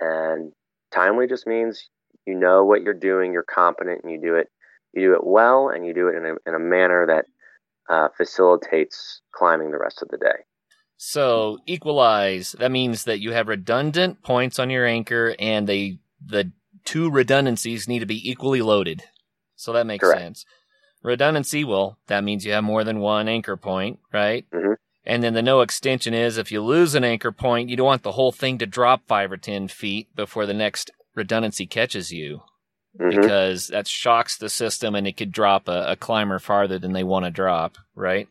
[0.00, 0.52] And
[0.92, 1.88] timely just means
[2.26, 4.48] you know what you're doing, you're competent, and you do it.
[4.92, 7.26] You do it well, and you do it in a, in a manner that
[7.92, 10.44] uh, facilitates climbing the rest of the day.
[10.96, 12.52] So equalize.
[12.52, 16.52] That means that you have redundant points on your anchor, and they the
[16.84, 19.02] two redundancies need to be equally loaded.
[19.64, 20.20] So that makes Correct.
[20.20, 20.44] sense.
[21.02, 24.46] Redundancy, well, that means you have more than one anchor point, right?
[24.52, 24.76] Mhm.
[25.04, 28.02] And then the no extension is if you lose an anchor point, you don't want
[28.02, 32.42] the whole thing to drop five or ten feet before the next redundancy catches you
[32.98, 33.20] Mhm.
[33.20, 37.04] because that shocks the system and it could drop a, a climber farther than they
[37.04, 38.28] want to drop, right?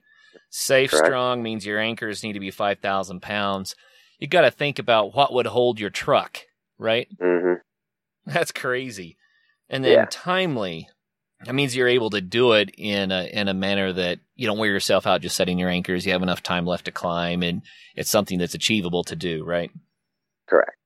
[0.49, 1.05] Safe Correct.
[1.05, 3.75] strong means your anchors need to be 5,000 pounds.
[4.19, 6.41] You got to think about what would hold your truck,
[6.77, 7.07] right?
[7.19, 7.61] Mhm.
[8.25, 9.17] That's crazy.
[9.69, 10.05] And then Yeah.
[10.09, 10.89] timely,
[11.45, 14.57] that means you're able to do it in a, in a manner that you don't
[14.57, 16.05] wear yourself out just setting your anchors.
[16.05, 17.61] You have enough time left to climb and
[17.95, 19.71] it's something that's achievable to do, right?
[20.47, 20.77] Correct.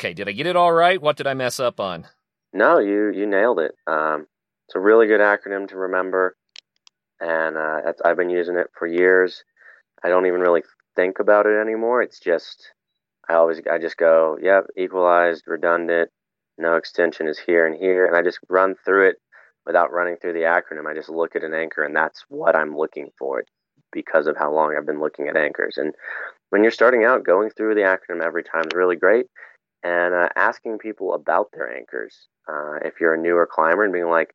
[0.00, 0.14] Okay.
[0.14, 1.00] Did I get it all right?
[1.00, 2.06] What did I mess up on?
[2.52, 3.72] No, you you nailed it.
[3.86, 4.26] Um,
[4.66, 6.36] it's a really good acronym to remember,
[7.18, 9.42] and uh, I've been using it for years.
[10.04, 10.62] I don't even really
[10.94, 12.02] think about it anymore.
[12.02, 12.72] It's just
[13.28, 16.10] I always I just go, yep, equalized, redundant,
[16.58, 19.16] no extension is here and here, and I just run through it
[19.66, 20.90] without running through the acronym.
[20.90, 23.44] I just look at an anchor, and that's what I'm looking for
[23.92, 25.76] because of how long I've been looking at anchors.
[25.76, 25.94] And
[26.50, 29.26] when you're starting out, going through the acronym every time is really great
[29.82, 32.28] and uh, asking people about their anchors.
[32.48, 34.34] Uh, if you're a newer climber and being like,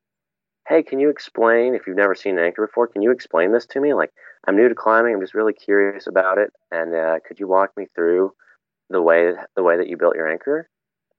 [0.67, 3.65] hey, can you explain, if you've never seen an anchor before, can you explain this
[3.67, 3.93] to me?
[3.93, 4.11] Like,
[4.45, 7.71] I'm new to climbing, I'm just really curious about it, and uh, could you walk
[7.77, 8.33] me through
[8.89, 10.69] the way the way that you built your anchor?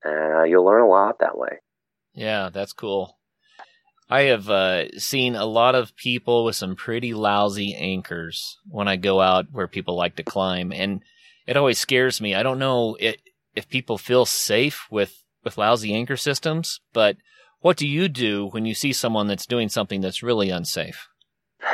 [0.04, 1.58] Uh, you'll learn a lot that way.
[2.14, 3.18] Yeah, that's cool.
[4.10, 8.96] I have uh, seen a lot of people with some pretty lousy anchors when I
[8.96, 11.02] go out where people like to climb, and
[11.46, 12.34] it always scares me.
[12.34, 13.20] I don't know it,
[13.54, 17.16] if people feel safe with with lousy anchor systems, but
[17.60, 21.08] what do you do when you see someone that's doing something that's really unsafe?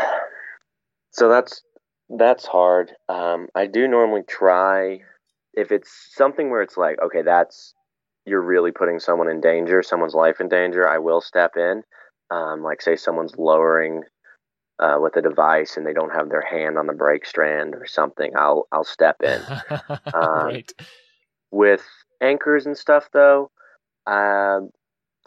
[1.11, 1.63] So that's
[2.09, 2.91] that's hard.
[3.09, 5.03] Um, I do normally try
[5.53, 7.73] if it's something where it's like, okay, that's
[8.27, 10.89] you're really putting someone in danger, someone's life in danger.
[10.89, 11.85] I will step in.
[12.31, 14.03] Um, like say someone's lowering
[14.79, 17.87] uh, with a device and they don't have their hand on the brake strand or
[17.87, 18.33] something.
[18.37, 19.41] I'll I'll step in.
[20.15, 20.71] right.
[21.51, 21.85] With
[22.21, 23.51] anchors and stuff, though,
[24.07, 24.61] uh,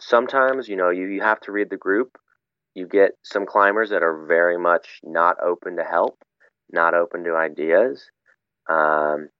[0.00, 2.18] sometimes you know you, you have to read the group.
[2.74, 6.18] You get some climbers that are very much not open to help,
[6.70, 8.10] not open to ideas,
[8.68, 9.30] um,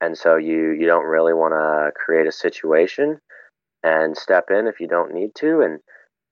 [0.00, 3.20] and so you you don't really want to create a situation
[3.82, 5.60] and step in if you don't need to.
[5.60, 5.80] And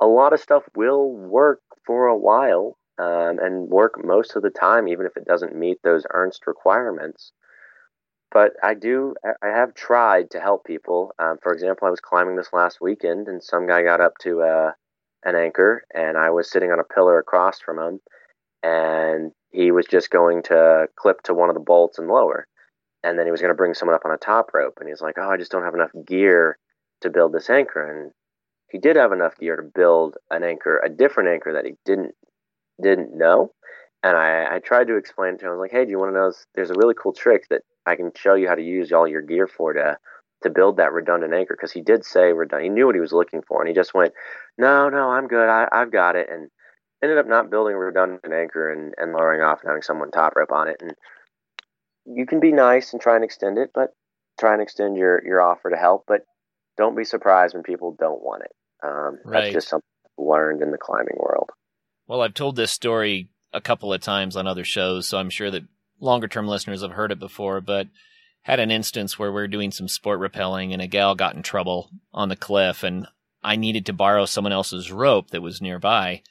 [0.00, 4.50] a lot of stuff will work for a while um, and work most of the
[4.50, 7.33] time, even if it doesn't meet those ERNEST requirements.
[8.30, 11.12] But I do I have tried to help people.
[11.18, 14.42] Um, for example, I was climbing this last weekend, and some guy got up to
[14.42, 14.72] uh,
[15.24, 18.00] an anchor, and I was sitting on a pillar across from him,
[18.62, 22.48] and he was just going to clip to one of the bolts and lower,
[23.04, 25.00] and then he was going to bring someone up on a top rope, and he's
[25.00, 26.59] like, "Oh, I just don't have enough gear
[27.02, 28.12] to build this anchor," and
[28.75, 32.13] he did have enough gear to build an anchor, a different anchor that he didn't
[32.83, 33.53] didn't know.
[34.03, 36.11] And I, I tried to explain to him, I was like, hey, do you want
[36.11, 36.33] to know?
[36.57, 39.23] There's a really cool trick that I can show you how to use all your
[39.23, 39.97] gear for to
[40.43, 42.65] to build that redundant anchor because he did say redundant.
[42.65, 44.13] He knew what he was looking for, and he just went,
[44.59, 45.49] "No, no, I'm good.
[45.49, 46.51] I, I've got it." And
[47.01, 50.35] ended up not building a redundant anchor and, and lowering off and having someone top
[50.35, 50.79] rope on it.
[50.81, 50.95] And
[52.07, 53.91] you can be nice and try and extend it, but
[54.41, 56.07] try and extend your your offer to help.
[56.09, 56.23] But
[56.77, 58.51] don't be surprised when people don't want it.
[58.85, 59.40] Um, Right.
[59.42, 61.51] That's just something I've learned in the climbing world.
[62.07, 65.51] Well, I've told this story a couple of times on other shows, so I'm sure
[65.51, 65.64] that
[66.01, 67.88] longer term listeners have heard it before, but
[68.42, 71.42] had an instance where we are doing some sport rappelling and a gal got in
[71.42, 73.07] trouble on the cliff and
[73.42, 76.23] I needed to borrow someone else's rope that was nearby.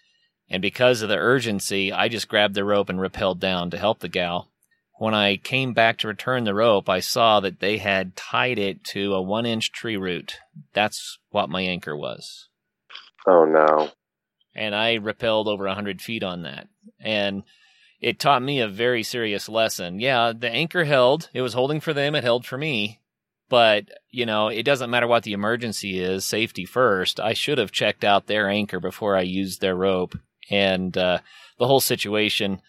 [0.50, 4.00] And because of the urgency, I just grabbed the rope and rappelled down to help
[4.00, 4.52] the gal.
[4.98, 8.84] When I came back to return the rope, I saw that they had tied it
[8.86, 10.38] to a one inch tree root.
[10.74, 12.50] That's what my anchor was.
[13.28, 13.92] Oh no.
[14.56, 16.68] And I repelled over a hundred feet on that.
[17.00, 17.44] And
[18.00, 20.00] it taught me a very serious lesson.
[20.00, 21.30] Yeah, the anchor held.
[21.34, 22.16] It was holding for them.
[22.16, 23.00] It held for me.
[23.50, 27.20] But, you know, it doesn't matter what the emergency is, safety first.
[27.20, 30.18] I should have checked out their anchor before I used their rope.
[30.50, 31.20] And uh,
[31.58, 32.62] the whole situation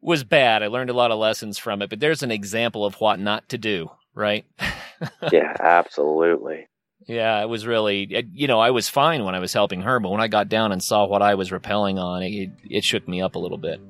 [0.00, 0.62] was bad.
[0.62, 3.48] I learned a lot of lessons from it, but there's an example of what not
[3.50, 4.44] to do, right?
[5.32, 6.68] yeah, absolutely.
[7.06, 10.10] Yeah, it was really, you know, I was fine when I was helping her, but
[10.10, 13.20] when I got down and saw what I was repelling on, it, it shook me
[13.20, 13.80] up a little bit.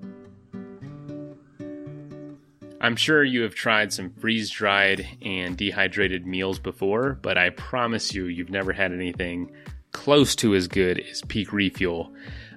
[2.80, 8.14] I'm sure you have tried some freeze dried and dehydrated meals before, but I promise
[8.14, 9.52] you, you've never had anything
[9.92, 12.10] close to as good as Peak Refuel.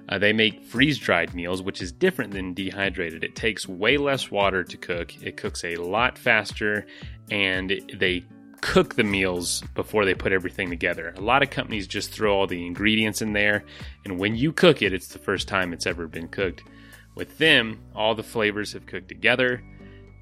[0.08, 3.24] Uh, they make freeze dried meals, which is different than dehydrated.
[3.24, 6.86] It takes way less water to cook, it cooks a lot faster,
[7.30, 8.24] and they
[8.60, 11.12] cook the meals before they put everything together.
[11.16, 13.64] A lot of companies just throw all the ingredients in there,
[14.04, 16.64] and when you cook it, it's the first time it's ever been cooked.
[17.14, 19.62] With them, all the flavors have cooked together.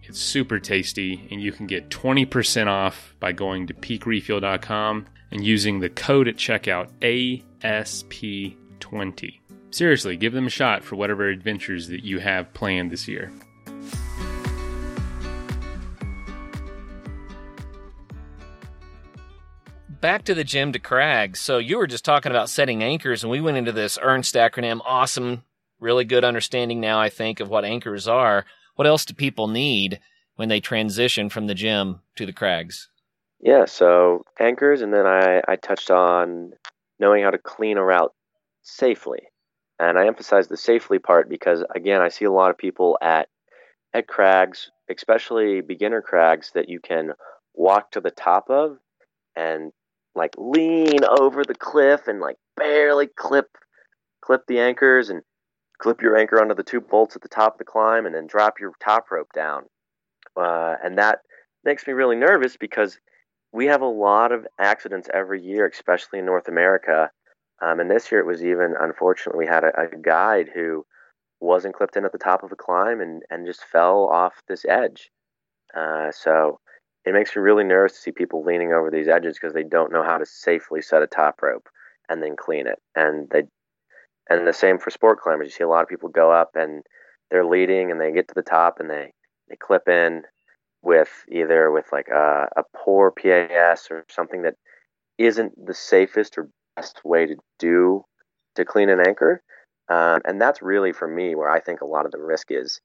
[0.02, 5.78] It's super tasty, and you can get 20% off by going to peakrefuel.com and using
[5.78, 6.90] the code at checkout
[7.62, 9.41] ASP20.
[9.72, 13.32] Seriously, give them a shot for whatever adventures that you have planned this year.
[19.88, 21.40] Back to the gym to Crags.
[21.40, 24.80] So you were just talking about setting anchors, and we went into this ERNEST acronym.
[24.84, 25.42] Awesome,
[25.80, 28.44] really good understanding now, I think, of what anchors are.
[28.74, 30.00] What else do people need
[30.36, 32.90] when they transition from the gym to the crags?
[33.40, 36.52] Yeah, so anchors, and then I, I touched on
[36.98, 38.12] knowing how to clean a route
[38.62, 39.20] safely.
[39.82, 43.28] And I emphasize the safely part because, again, I see a lot of people at
[43.92, 47.14] at crags, especially beginner crags, that you can
[47.52, 48.78] walk to the top of
[49.34, 49.72] and
[50.14, 53.48] like lean over the cliff and like barely clip
[54.20, 55.22] clip the anchors and
[55.78, 58.28] clip your anchor onto the two bolts at the top of the climb, and then
[58.28, 59.64] drop your top rope down.
[60.36, 61.18] Uh, and that
[61.64, 63.00] makes me really nervous because
[63.50, 67.10] we have a lot of accidents every year, especially in North America.
[67.62, 70.84] Um, and this year it was even, unfortunately, we had a, a, guide who
[71.40, 74.64] wasn't clipped in at the top of a climb and, and just fell off this
[74.64, 75.10] edge.
[75.76, 76.58] Uh, so
[77.04, 79.92] it makes me really nervous to see people leaning over these edges because they don't
[79.92, 81.68] know how to safely set a top rope
[82.08, 82.80] and then clean it.
[82.96, 83.44] And they
[84.28, 85.46] and the same for sport climbers.
[85.46, 86.82] You see a lot of people go up and
[87.30, 89.12] they're leading and they get to the top and they,
[89.48, 90.22] they clip in
[90.82, 94.54] with either with like a, a poor PAS or something that
[95.18, 98.04] isn't the safest or best way to do
[98.56, 99.42] to clean an anchor.
[99.88, 102.80] Um, and that's really for me where I think a lot of the risk is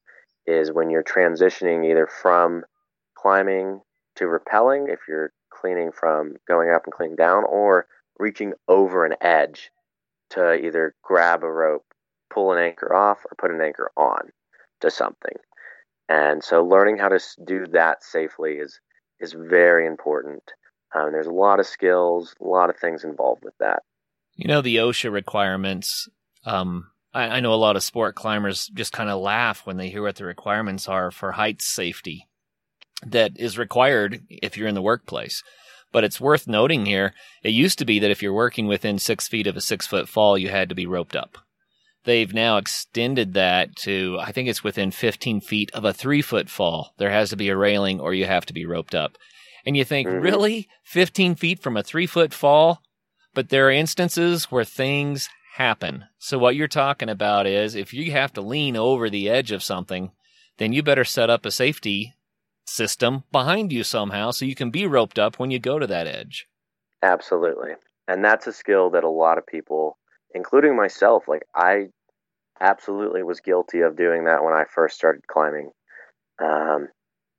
[0.46, 2.64] is when you're transitioning either from
[3.14, 3.80] climbing
[4.16, 7.86] to rappelling, if you're cleaning from going up and cleaning down, or
[8.18, 9.70] reaching over an edge
[10.30, 11.84] to either grab a rope,
[12.32, 14.30] pull an anchor off, or put an anchor on
[14.80, 15.36] to something.
[16.08, 18.80] And so learning how to do that safely is
[19.20, 20.42] is very important.
[20.94, 23.82] Um, there's a lot of skills, a lot of things involved with that.
[24.36, 26.08] You know the OSHA requirements.
[26.44, 29.88] Um, I, I know a lot of sport climbers just kind of laugh when they
[29.88, 32.26] hear what the requirements are for height safety
[33.06, 35.42] that is required if you're in the workplace.
[35.90, 39.26] But it's worth noting here, it used to be that if you're working within six
[39.26, 41.38] feet of a six foot fall, you had to be roped up.
[42.04, 46.48] They've now extended that to, I think it's within 15 feet of a three foot
[46.48, 46.94] fall.
[46.98, 49.16] There has to be a railing or you have to be roped up.
[49.66, 50.20] And you think, mm-hmm.
[50.20, 50.68] really?
[50.84, 52.82] 15 feet from a three foot fall?
[53.34, 56.04] But there are instances where things happen.
[56.18, 59.62] So what you're talking about is if you have to lean over the edge of
[59.62, 60.12] something,
[60.58, 62.14] then you better set up a safety
[62.64, 66.06] system behind you somehow so you can be roped up when you go to that
[66.06, 66.46] edge.
[67.02, 67.72] Absolutely.
[68.06, 69.98] And that's a skill that a lot of people,
[70.34, 71.88] including myself, like I
[72.60, 75.70] absolutely was guilty of doing that when I first started climbing.
[76.42, 76.88] Um,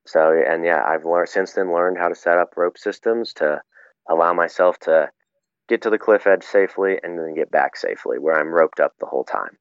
[0.06, 3.62] so, and yeah, I've learned since then learned how to set up rope systems to
[4.10, 5.10] allow myself to
[5.68, 8.94] get to the cliff edge safely and then get back safely where I'm roped up
[9.00, 9.58] the whole time.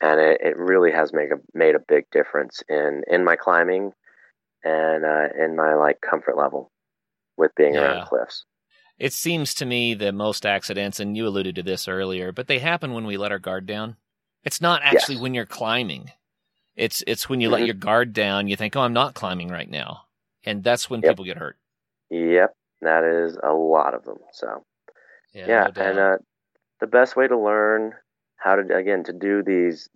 [0.00, 3.92] And it, it really has made a, made a big difference in, in my climbing
[4.62, 6.70] and uh, in my like comfort level
[7.36, 7.80] with being yeah.
[7.80, 8.44] around cliffs.
[8.98, 12.58] It seems to me that most accidents, and you alluded to this earlier, but they
[12.58, 13.96] happen when we let our guard down.
[14.42, 15.22] It's not actually yes.
[15.22, 16.10] when you're climbing.
[16.78, 17.54] It's it's when you mm-hmm.
[17.54, 18.46] let your guard down.
[18.46, 20.02] You think, "Oh, I'm not climbing right now,"
[20.44, 21.10] and that's when yep.
[21.10, 21.56] people get hurt.
[22.10, 24.18] Yep, that is a lot of them.
[24.32, 24.64] So,
[25.34, 26.16] yeah, yeah no and uh,
[26.80, 27.94] the best way to learn
[28.36, 29.88] how to again to do these,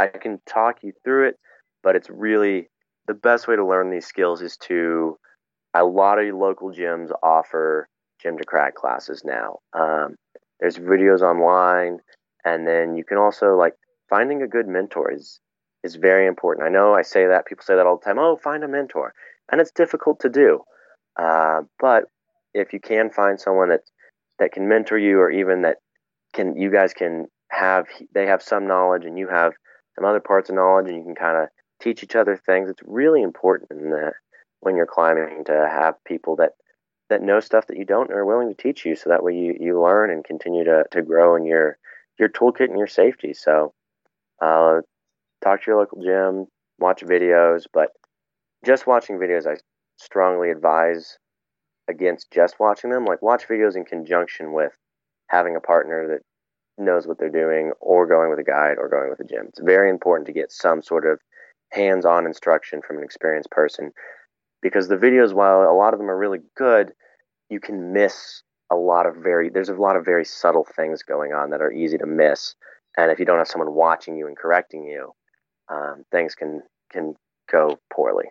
[0.00, 1.38] I can talk you through it,
[1.82, 2.70] but it's really
[3.06, 5.18] the best way to learn these skills is to
[5.74, 7.88] a lot of local gyms offer
[8.22, 9.58] gym to crag classes now.
[9.74, 10.16] Um,
[10.60, 11.98] there's videos online,
[12.44, 13.74] and then you can also like
[14.08, 15.40] finding a good mentor is
[15.82, 16.66] is very important.
[16.66, 18.18] I know I say that people say that all the time.
[18.18, 19.14] Oh, find a mentor,
[19.50, 20.60] and it's difficult to do.
[21.18, 22.04] Uh, but
[22.54, 23.82] if you can find someone that
[24.38, 25.78] that can mentor you, or even that
[26.32, 29.52] can you guys can have they have some knowledge and you have
[29.94, 31.48] some other parts of knowledge, and you can kind of
[31.80, 32.70] teach each other things.
[32.70, 34.14] It's really important that
[34.60, 36.52] when you're climbing to have people that
[37.10, 39.34] that know stuff that you don't and are willing to teach you so that way
[39.34, 41.76] you, you learn and continue to, to grow in your
[42.18, 43.74] your toolkit and your safety so
[44.40, 44.80] uh,
[45.42, 46.46] talk to your local gym
[46.78, 47.90] watch videos but
[48.64, 49.56] just watching videos i
[49.98, 51.18] strongly advise
[51.88, 53.04] against just watching them.
[53.04, 54.72] Like watch videos in conjunction with
[55.28, 59.10] having a partner that knows what they're doing or going with a guide or going
[59.10, 59.46] with a gym.
[59.48, 61.20] It's very important to get some sort of
[61.70, 63.92] hands-on instruction from an experienced person
[64.60, 66.92] because the videos, while a lot of them are really good,
[67.48, 71.32] you can miss a lot of very there's a lot of very subtle things going
[71.32, 72.54] on that are easy to miss,
[72.96, 75.12] and if you don't have someone watching you and correcting you,
[75.72, 77.14] um, things can can
[77.50, 78.26] go poorly.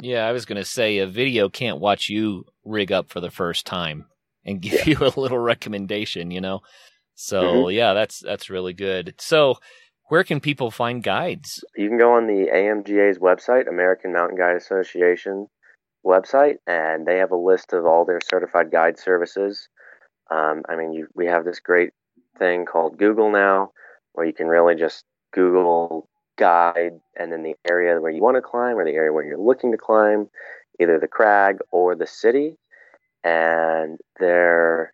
[0.00, 3.30] Yeah, I was going to say a video can't watch you rig up for the
[3.30, 4.06] first time
[4.44, 4.98] and give yeah.
[4.98, 6.60] you a little recommendation, you know.
[7.14, 7.70] So mm-hmm.
[7.72, 9.14] yeah, that's that's really good.
[9.18, 9.56] So
[10.08, 11.64] where can people find guides?
[11.76, 15.46] You can go on the AMGA's website, American Mountain Guide Association
[16.04, 19.68] website, and they have a list of all their certified guide services.
[20.30, 21.90] Um, I mean, you, we have this great
[22.38, 23.70] thing called Google now,
[24.12, 28.42] where you can really just Google guide and then the area where you want to
[28.42, 30.28] climb or the area where you're looking to climb,
[30.80, 32.56] either the crag or the city,
[33.24, 34.92] and they're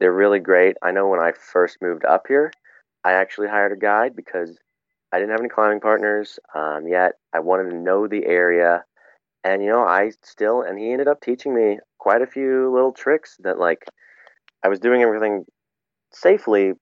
[0.00, 0.76] they're really great.
[0.82, 2.52] I know when I first moved up here,
[3.04, 4.58] I actually hired a guide because
[5.12, 7.12] I didn't have any climbing partners um, yet.
[7.32, 8.84] I wanted to know the area.
[9.44, 12.92] And, you know, I still, and he ended up teaching me quite a few little
[12.92, 13.84] tricks that, like,
[14.64, 15.44] I was doing everything
[16.12, 16.72] safely,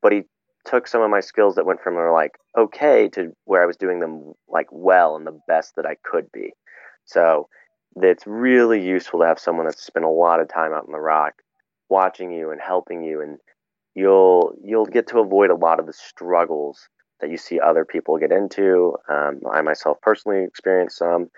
[0.00, 0.22] but he
[0.64, 4.00] took some of my skills that went from, like, okay to where I was doing
[4.00, 6.52] them, like, well and the best that I could be.
[7.04, 7.48] So
[7.96, 11.00] it's really useful to have someone that's spent a lot of time out in the
[11.00, 11.34] rock
[11.88, 13.38] watching you and helping you and
[13.94, 16.88] you'll you'll get to avoid a lot of the struggles
[17.20, 18.96] that you see other people get into.
[19.08, 21.28] Um, I myself personally experienced some,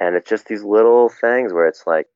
[0.00, 2.06] and it's just these little things where it's like,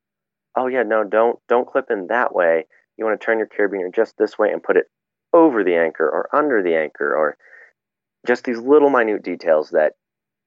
[0.57, 2.67] oh yeah, no, don't don't clip in that way.
[2.97, 4.87] You want to turn your carabiner just this way and put it
[5.33, 7.37] over the anchor or under the anchor, or
[8.27, 9.95] just these little minute details that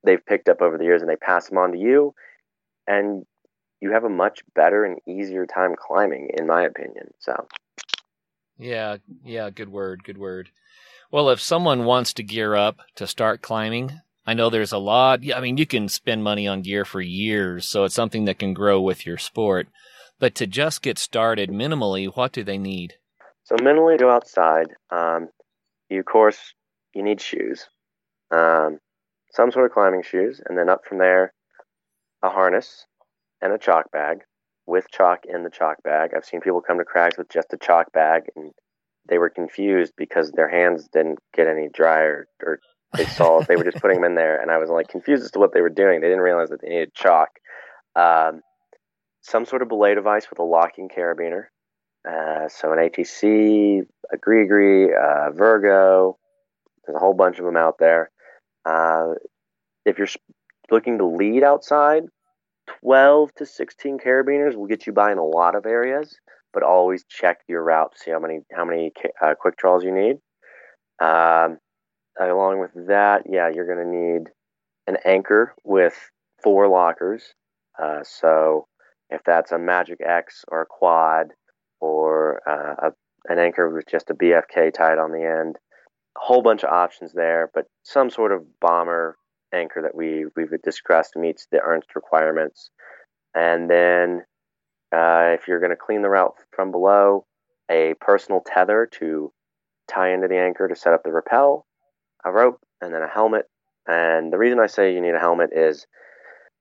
[0.04, 2.14] they've picked up over the years and they pass them on to you,
[2.88, 3.26] and
[3.82, 7.14] you have a much better and easier time climbing, in my opinion.
[7.20, 7.48] So.
[8.58, 10.50] Yeah, yeah, good word, good word.
[11.12, 15.20] Well, if someone wants to gear up to start climbing, I know there's a lot.
[15.36, 18.54] I mean, you can spend money on gear for years, so it's something that can
[18.54, 19.68] grow with your sport.
[20.20, 22.96] But to just get started minimally, what do they need?
[23.44, 24.68] So, mentally go outside.
[24.90, 25.30] Um,
[25.90, 26.54] you, of course,
[26.94, 27.68] you need shoes,
[28.32, 28.80] um,
[29.32, 31.34] some sort of climbing shoes, and then up from there,
[32.24, 32.86] a harness
[33.42, 34.20] and a chalk bag
[34.66, 36.12] with chalk in the chalk bag.
[36.16, 38.52] I've seen people come to crags with just a chalk bag and
[39.10, 42.60] they were confused because their hands didn't get any drier or
[42.96, 45.32] they saw they were just putting them in there and I was like confused as
[45.32, 46.00] to what they were doing.
[46.00, 47.30] They didn't realize that they needed chalk.
[47.96, 48.42] Um,
[49.22, 51.46] some sort of belay device with a locking carabiner.
[52.08, 56.18] Uh, so an ATC, a Grigri, uh, Vergo.
[56.86, 58.12] There's a whole bunch of them out there.
[58.66, 59.14] Uh,
[59.86, 60.08] if you're
[60.70, 62.04] looking to lead outside,
[62.82, 66.18] 12 to 16 carabiners will get you by in a lot of areas,
[66.54, 68.92] but always check your route see how many how many
[69.22, 70.18] uh, quick draws you need.
[71.06, 71.58] Um,
[72.20, 74.30] along with that, yeah, you're going to need
[74.88, 75.96] an anchor with
[76.42, 77.34] four lockers.
[77.82, 78.68] Uh, so
[79.10, 81.34] if that's a Magic X or a quad
[81.84, 85.58] or uh, a, an anchor with just a BFK tied on the end,
[86.16, 89.18] a whole bunch of options there, but some sort of bomber
[89.54, 92.70] anchor that we we've discussed meets the ERNEST requirements.
[93.36, 94.24] And then
[94.96, 97.26] uh, if you're going to clean the route from below,
[97.70, 99.34] a personal tether to
[99.90, 101.66] tie into the anchor to set up the rappel,
[102.24, 103.46] a rope, and then a helmet.
[103.88, 105.86] And the reason I say you need a helmet is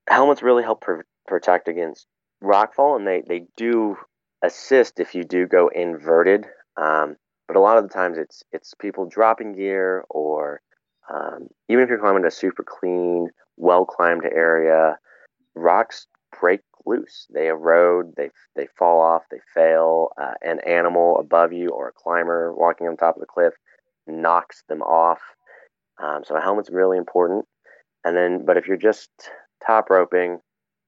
[0.08, 2.06] helmets really help pr- protect against
[2.42, 3.96] rockfall, and they, they do
[4.42, 6.46] assist if you do go inverted.
[6.76, 7.16] Um,
[7.46, 10.60] but a lot of the times it's it's people dropping gear or
[11.12, 14.98] um, even if you're climbing a super clean, well climbed area,
[15.54, 16.06] rocks
[16.38, 17.26] break loose.
[17.32, 20.10] They erode, they they fall off, they fail.
[20.20, 23.54] Uh, an animal above you or a climber walking on top of the cliff
[24.06, 25.20] knocks them off.
[26.02, 27.44] Um, so a helmet's really important.
[28.04, 29.10] And then, but if you're just
[29.64, 30.40] top roping,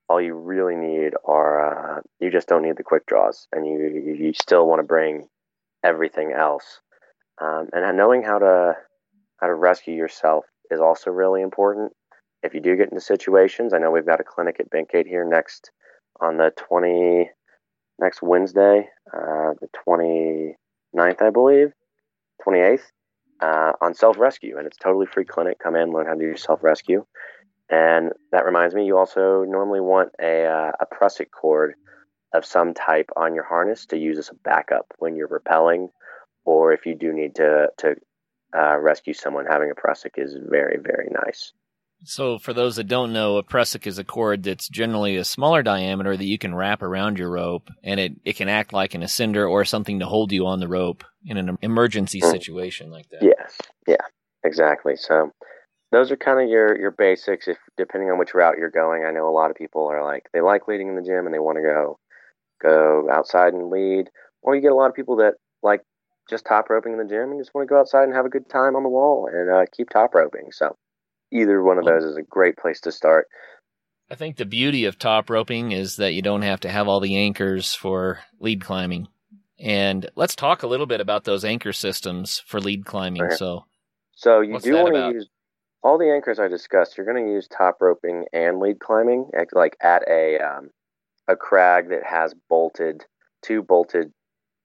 [0.08, 4.14] all you really need are uh, you just don't need the quick draws, and you
[4.18, 5.28] you still want to bring
[5.82, 6.80] everything else.
[7.40, 8.74] Um, and knowing how to
[9.40, 11.92] how to rescue yourself is also really important.
[12.42, 15.24] If you do get into situations, I know we've got a clinic at Bentgate here
[15.24, 15.70] next
[16.20, 17.30] on the 20
[17.98, 21.72] next Wednesday, uh, the 29th, I believe,
[22.46, 22.80] 28th,
[23.40, 25.58] uh, on self rescue, and it's totally free clinic.
[25.58, 27.04] Come in, learn how to do self rescue.
[27.70, 31.74] And that reminds me, you also normally want a, uh, a prusik cord
[32.34, 35.88] of some type on your harness to use as a backup when you're rappelling,
[36.44, 37.94] or if you do need to to
[38.56, 39.46] uh, rescue someone.
[39.46, 41.52] Having a prusik is very very nice.
[42.06, 45.62] So, for those that don't know, a prusik is a cord that's generally a smaller
[45.62, 49.00] diameter that you can wrap around your rope, and it, it can act like an
[49.00, 52.30] ascender or something to hold you on the rope in an emergency mm.
[52.30, 53.22] situation like that.
[53.22, 53.56] Yes,
[53.86, 54.04] yeah,
[54.42, 54.96] exactly.
[54.96, 55.30] So,
[55.94, 57.48] those are kind of your your basics.
[57.48, 60.28] If depending on which route you're going, I know a lot of people are like
[60.32, 61.98] they like leading in the gym and they want to go
[62.60, 64.10] go outside and lead,
[64.42, 65.82] or you get a lot of people that like
[66.28, 68.30] just top roping in the gym and just want to go outside and have a
[68.30, 70.50] good time on the wall and uh, keep top roping.
[70.50, 70.76] So
[71.30, 73.28] either one of those is a great place to start.
[74.10, 77.00] I think the beauty of top roping is that you don't have to have all
[77.00, 79.08] the anchors for lead climbing.
[79.58, 83.22] And let's talk a little bit about those anchor systems for lead climbing.
[83.22, 83.36] Okay.
[83.36, 83.64] So,
[84.14, 85.28] so you do want to use
[85.84, 86.96] all the anchors I discussed.
[86.96, 90.70] You're going to use top roping and lead climbing, like at a um,
[91.28, 93.04] a crag that has bolted
[93.42, 94.10] two bolted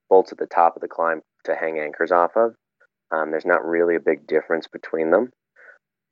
[0.09, 2.55] bolts at the top of the climb to hang anchors off of.
[3.11, 5.31] Um, there's not really a big difference between them.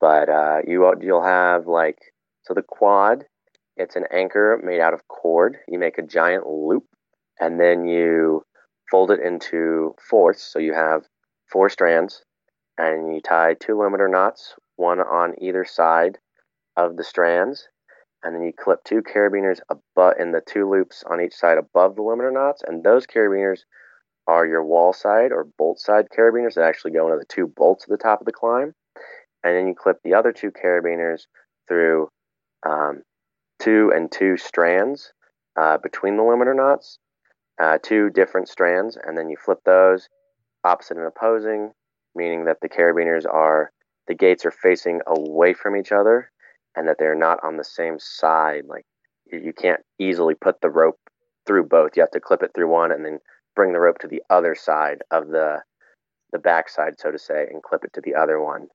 [0.00, 1.98] But uh, you you'll have like
[2.42, 3.24] so the quad.
[3.76, 5.56] It's an anchor made out of cord.
[5.66, 6.84] You make a giant loop,
[7.40, 8.42] and then you
[8.90, 10.42] fold it into fourths.
[10.42, 11.02] So you have
[11.50, 12.22] four strands,
[12.76, 16.18] and you tie two limiter knots, one on either side
[16.76, 17.68] of the strands,
[18.22, 21.96] and then you clip two carabiners above in the two loops on each side above
[21.96, 23.60] the limiter knots, and those carabiners
[24.26, 27.84] are your wall side or bolt side carabiners that actually go into the two bolts
[27.84, 28.74] at the top of the climb.
[29.42, 31.22] And then you clip the other two carabiners
[31.66, 32.08] through
[32.66, 33.02] um,
[33.58, 35.12] two and two strands
[35.58, 36.98] uh, between the limiter knots,
[37.60, 40.08] uh, two different strands, and then you flip those
[40.64, 41.72] opposite and opposing,
[42.14, 43.72] meaning that the carabiners are
[44.08, 46.30] the gates are facing away from each other
[46.74, 48.64] and that they're not on the same side.
[48.66, 48.84] Like
[49.30, 50.98] you can't easily put the rope
[51.46, 51.92] through both.
[51.96, 53.18] You have to clip it through one and then
[53.54, 55.58] bring the rope to the other side of the
[56.30, 58.68] the backside, so to say, and clip it to the other one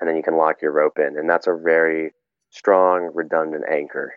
[0.00, 1.16] and then you can lock your rope in.
[1.18, 2.12] And that's a very
[2.50, 4.14] strong, redundant anchor.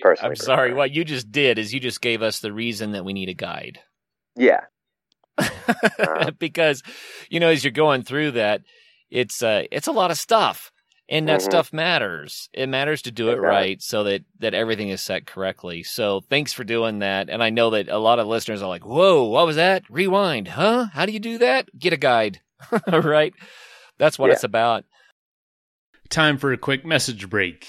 [0.00, 0.74] Personally, I'm sorry.
[0.74, 3.34] What you just did is you just gave us the reason that we need a
[3.34, 3.80] guide.
[4.36, 4.62] Yeah.
[5.38, 6.82] uh, because,
[7.30, 8.62] you know, as you're going through that,
[9.12, 10.72] it's uh, it's a lot of stuff,
[11.08, 11.50] and that mm-hmm.
[11.50, 12.48] stuff matters.
[12.54, 15.82] It matters to do it, it right, so that that everything is set correctly.
[15.82, 17.28] So thanks for doing that.
[17.28, 19.84] And I know that a lot of listeners are like, "Whoa, what was that?
[19.90, 20.86] Rewind, huh?
[20.92, 21.68] How do you do that?
[21.78, 22.40] Get a guide,
[22.92, 23.34] right?
[23.98, 24.32] That's what yeah.
[24.32, 24.84] it's about."
[26.08, 27.68] Time for a quick message break.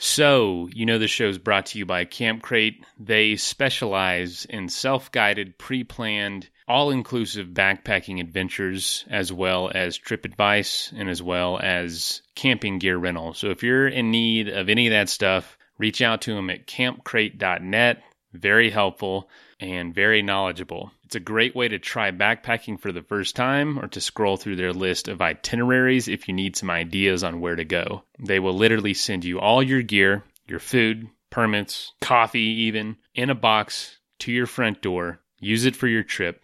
[0.00, 2.84] So, you know, the show is brought to you by Camp Crate.
[2.98, 10.24] They specialize in self guided, pre planned, all inclusive backpacking adventures, as well as trip
[10.24, 13.34] advice and as well as camping gear rental.
[13.34, 16.66] So, if you're in need of any of that stuff, reach out to them at
[16.66, 18.02] campcrate.net.
[18.34, 20.92] Very helpful and very knowledgeable.
[21.04, 24.56] It's a great way to try backpacking for the first time or to scroll through
[24.56, 28.02] their list of itineraries if you need some ideas on where to go.
[28.18, 33.34] They will literally send you all your gear, your food, permits, coffee, even in a
[33.34, 35.20] box to your front door.
[35.40, 36.40] Use it for your trip.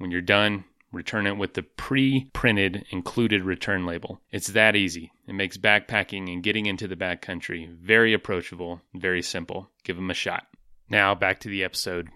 [0.00, 4.22] When you're done, return it with the pre printed included return label.
[4.30, 5.12] It's that easy.
[5.28, 9.68] It makes backpacking and getting into the backcountry very approachable, very simple.
[9.84, 10.46] Give them a shot.
[10.88, 12.08] Now, back to the episode.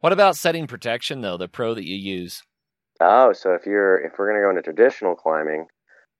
[0.00, 2.42] What about setting protection though, the pro that you use?
[3.00, 5.68] Oh, so if you're if we're gonna go into traditional climbing,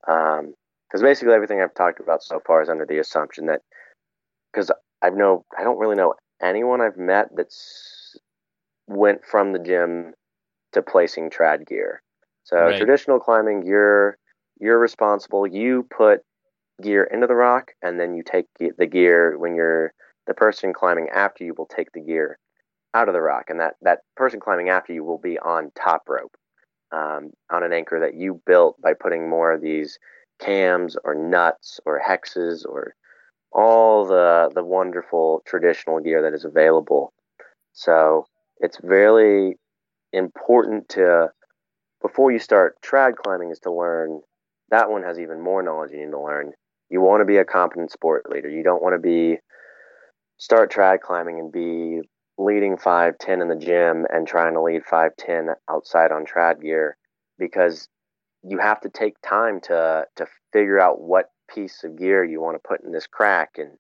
[0.02, 3.62] because um, basically everything I've talked about so far is under the assumption that
[4.52, 4.70] because
[5.02, 8.16] I know I don't really know anyone I've met that's
[8.86, 10.14] went from the gym
[10.76, 12.02] to placing trad gear.
[12.44, 12.78] So right.
[12.78, 14.18] traditional climbing, you're
[14.60, 15.46] you're responsible.
[15.46, 16.20] You put
[16.82, 19.92] gear into the rock, and then you take the gear when you're
[20.26, 22.38] the person climbing after you will take the gear
[22.94, 26.02] out of the rock, and that that person climbing after you will be on top
[26.08, 26.36] rope,
[26.92, 29.98] um, on an anchor that you built by putting more of these
[30.38, 32.94] cams or nuts or hexes or
[33.50, 37.12] all the the wonderful traditional gear that is available.
[37.72, 38.26] So
[38.58, 39.56] it's really
[40.16, 41.28] important to
[42.02, 44.20] before you start trad climbing is to learn
[44.70, 46.52] that one has even more knowledge you need to learn
[46.88, 48.48] you want to be a competent sport leader.
[48.48, 49.38] You don't want to be
[50.38, 52.00] start trad climbing and be
[52.38, 56.96] leading 510 in the gym and trying to lead 510 outside on trad gear
[57.38, 57.88] because
[58.42, 62.56] you have to take time to to figure out what piece of gear you want
[62.56, 63.70] to put in this crack and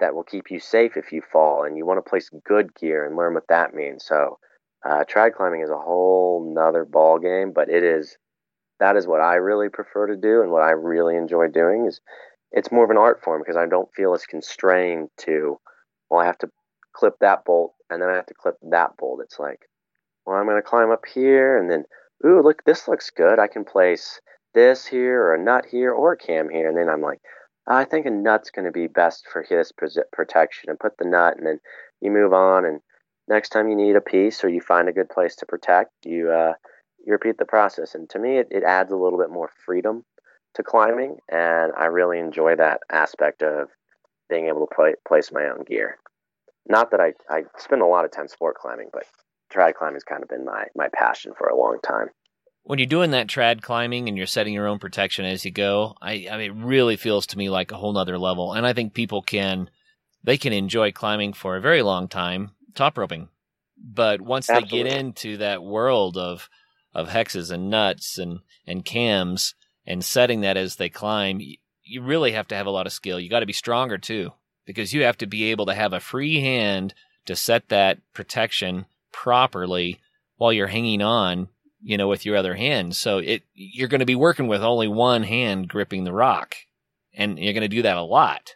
[0.00, 3.06] that will keep you safe if you fall and you want to place good gear
[3.06, 4.38] and learn what that means so
[4.84, 8.16] uh, trad climbing is a whole nother ball game but it is
[8.80, 12.00] that is what i really prefer to do and what i really enjoy doing is
[12.50, 15.58] it's more of an art form because i don't feel as constrained to
[16.10, 16.48] well i have to
[16.92, 19.20] clip that bolt and then i have to clip that bolt.
[19.22, 19.68] It's like
[20.26, 21.84] well i'm going to climb up here and then
[22.24, 23.38] ooh look this looks good.
[23.38, 24.20] I can place
[24.54, 26.68] this here or a nut here or a cam here.
[26.68, 27.20] And then i'm like
[27.66, 29.72] I think a nut's going to be best for this
[30.12, 31.60] protection and put the nut and then
[32.00, 32.80] you move on and
[33.28, 36.30] next time you need a piece or you find a good place to protect you
[36.30, 36.54] uh,
[37.04, 37.94] you repeat the process.
[37.94, 40.04] And to me it, it adds a little bit more freedom
[40.54, 43.68] to climbing and I really enjoy that aspect of
[44.28, 45.98] being able to play, place my own gear.
[46.66, 49.04] Not that I, I spend a lot of time sport climbing but
[49.52, 52.08] trad climbing has kind of been my, my passion for a long time.
[52.64, 55.96] When you're doing that trad climbing and you're setting your own protection as you go,
[56.00, 58.52] I, I mean, it really feels to me like a whole nother level.
[58.52, 59.68] And I think people can,
[60.24, 63.28] they can enjoy climbing for a very long time, top roping.
[63.76, 64.82] But once Absolutely.
[64.82, 66.48] they get into that world of,
[66.94, 69.54] of hexes and nuts and, and cams
[69.86, 73.18] and setting that as they climb, you really have to have a lot of skill.
[73.18, 74.32] You got to be stronger too,
[74.64, 76.94] because you have to be able to have a free hand
[77.26, 80.00] to set that protection properly
[80.36, 81.48] while you're hanging on
[81.82, 82.94] you know, with your other hand.
[82.94, 86.56] So it, you're going to be working with only one hand gripping the rock
[87.12, 88.54] and you're going to do that a lot.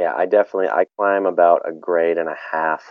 [0.00, 0.14] Yeah.
[0.16, 2.82] I definitely, I climb about a grade and a half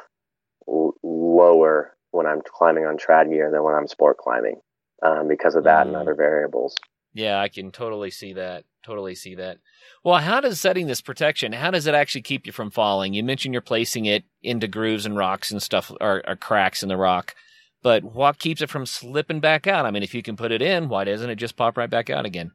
[0.68, 4.62] l- lower when I'm climbing on trad gear than when I'm sport climbing
[5.04, 5.90] um, because of that mm.
[5.90, 6.76] and other variables.
[7.14, 8.66] Yeah, I can totally see that.
[8.84, 9.58] Totally see that.
[10.04, 13.14] Well, how does setting this protection, how does it actually keep you from falling?
[13.14, 16.90] You mentioned you're placing it into grooves and rocks and stuff, or, or cracks in
[16.90, 17.36] the rock.
[17.82, 19.86] But what keeps it from slipping back out?
[19.86, 22.10] I mean, if you can put it in, why doesn't it just pop right back
[22.10, 22.52] out again?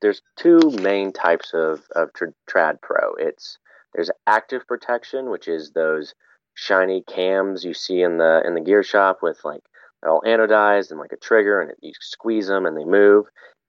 [0.00, 2.10] There's two main types of, of
[2.50, 3.14] Trad Pro.
[3.14, 3.58] It's
[3.94, 6.14] there's active protection, which is those
[6.54, 9.62] shiny cams you see in the in the gear shop with like
[10.02, 13.26] they're all anodized and like a trigger, and it, you squeeze them and they move.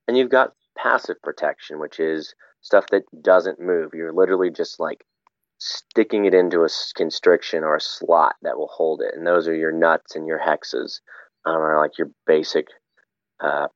[0.07, 3.91] And you've got passive protection, which is stuff that doesn't move.
[3.93, 5.05] You're literally just like
[5.59, 9.15] sticking it into a constriction or a slot that will hold it.
[9.15, 10.99] And those are your nuts and your hexes,
[11.45, 12.67] um, are like your basic
[13.41, 13.67] uh,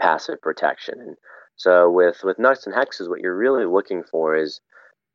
[0.00, 1.00] passive protection.
[1.00, 1.16] And
[1.56, 4.60] so with with nuts and hexes, what you're really looking for is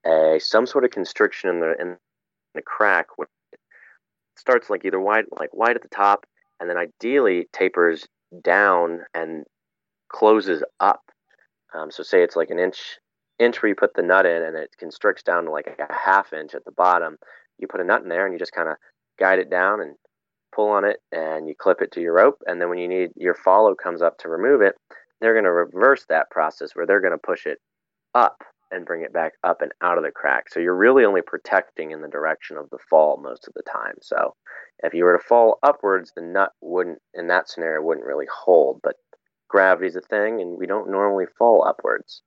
[0.05, 1.97] a some sort of constriction in the in
[2.53, 3.07] the crack.
[3.19, 3.59] It
[4.37, 6.25] starts like either wide, like wide at the top,
[6.59, 8.07] and then ideally tapers
[8.43, 9.45] down and
[10.09, 11.01] closes up.
[11.73, 12.99] Um, so say it's like an inch
[13.37, 16.31] inch where you put the nut in and it constricts down to like a half
[16.33, 17.17] inch at the bottom.
[17.57, 18.75] You put a nut in there and you just kind of
[19.19, 19.95] guide it down and
[20.53, 22.41] pull on it and you clip it to your rope.
[22.45, 24.75] And then when you need your follow comes up to remove it,
[25.19, 27.59] they're going to reverse that process where they're going to push it
[28.13, 28.37] up
[28.75, 30.49] and bring it back up and out of the crack.
[30.49, 33.95] So you're really only protecting in the direction of the fall most of the time.
[34.01, 34.35] So
[34.83, 38.81] if you were to fall upwards, the nut wouldn't, in that scenario, wouldn't really hold.
[38.83, 38.95] But
[39.47, 42.21] gravity's a thing and we don't normally fall upwards.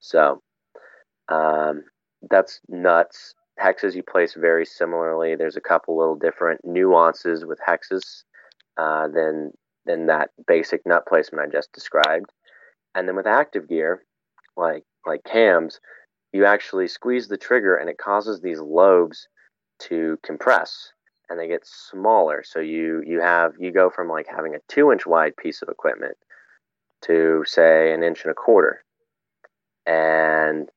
[0.00, 0.42] So
[1.28, 1.82] um,
[2.30, 3.34] that's nuts.
[3.60, 5.36] Hexes you place very similarly.
[5.36, 8.24] There's a couple little different nuances with hexes
[8.76, 9.52] uh, than
[9.86, 12.32] than that basic nut placement I just described.
[12.94, 14.02] And then with active gear,
[14.56, 15.80] like like cams,
[16.32, 19.28] you actually squeeze the trigger and it causes these lobes
[19.78, 20.92] to compress
[21.28, 22.42] and they get smaller.
[22.44, 25.68] So you you have you go from like having a two inch wide piece of
[25.68, 26.16] equipment
[27.02, 28.84] to say an inch and a quarter.
[29.86, 30.70] And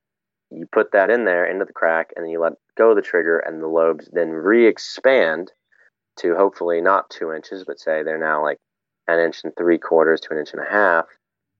[0.51, 3.01] you put that in there into the crack and then you let go of the
[3.01, 5.51] trigger and the lobes then re-expand
[6.17, 8.57] to hopefully not two inches but say they're now like
[9.07, 11.05] an inch and three quarters to an inch and a half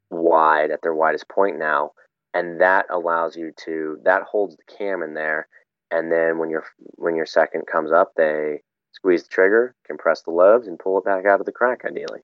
[0.09, 1.91] wide at their widest point now
[2.34, 5.47] and that allows you to that holds the cam in there
[5.91, 6.63] and then when your
[6.95, 8.61] when your second comes up they
[8.91, 12.21] squeeze the trigger compress the lobes and pull it back out of the crack ideally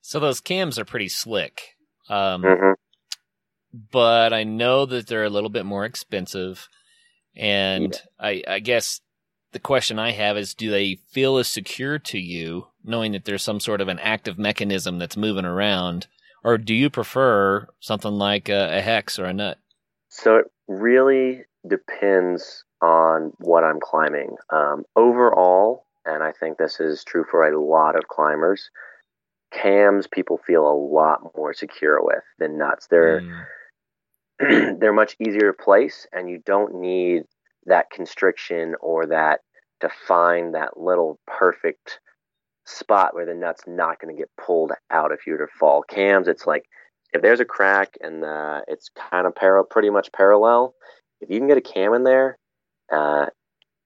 [0.00, 1.76] so those cams are pretty slick
[2.08, 2.72] um, mm-hmm
[3.90, 6.68] but I know that they're a little bit more expensive.
[7.36, 8.26] And yeah.
[8.26, 9.00] I, I guess
[9.52, 13.42] the question I have is do they feel as secure to you knowing that there's
[13.42, 16.06] some sort of an active mechanism that's moving around?
[16.44, 19.58] Or do you prefer something like a, a hex or a nut?
[20.10, 24.36] So it really depends on what I'm climbing.
[24.50, 28.70] Um, overall, and I think this is true for a lot of climbers,
[29.52, 32.88] cams people feel a lot more secure with than nuts.
[32.88, 33.46] They're mm.
[34.80, 37.22] they're much easier to place, and you don't need
[37.66, 39.40] that constriction or that
[39.80, 42.00] to find that little perfect
[42.66, 45.82] spot where the nut's not going to get pulled out if you were to fall.
[45.82, 46.64] Cams, it's like
[47.12, 50.74] if there's a crack and uh, it's kind of par- pretty much parallel,
[51.20, 52.38] if you can get a cam in there
[52.92, 53.26] uh,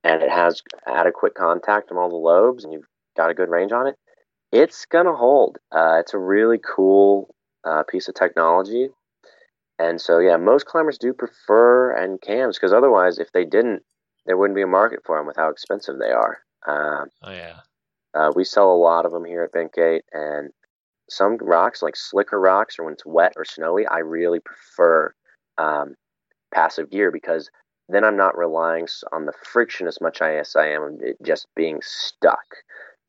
[0.05, 3.73] and it has adequate contact on all the lobes and you've got a good range
[3.73, 3.97] on it,
[4.53, 5.59] it's gonna hold.
[5.71, 8.89] Uh, it's a really cool uh, piece of technology,
[9.79, 13.83] and so yeah, most climbers do prefer and cams because otherwise, if they didn't,
[14.25, 16.39] there wouldn't be a market for them with how expensive they are.
[16.67, 17.61] Um, oh yeah.
[18.15, 20.51] Uh, we sell a lot of them here at Bentgate, and
[21.11, 25.15] some rocks, like slicker rocks, or when it's wet or snowy, I really prefer
[25.57, 25.95] um,
[26.53, 27.51] passive gear because
[27.89, 32.45] then I'm not relying on the friction as much as I am just being stuck.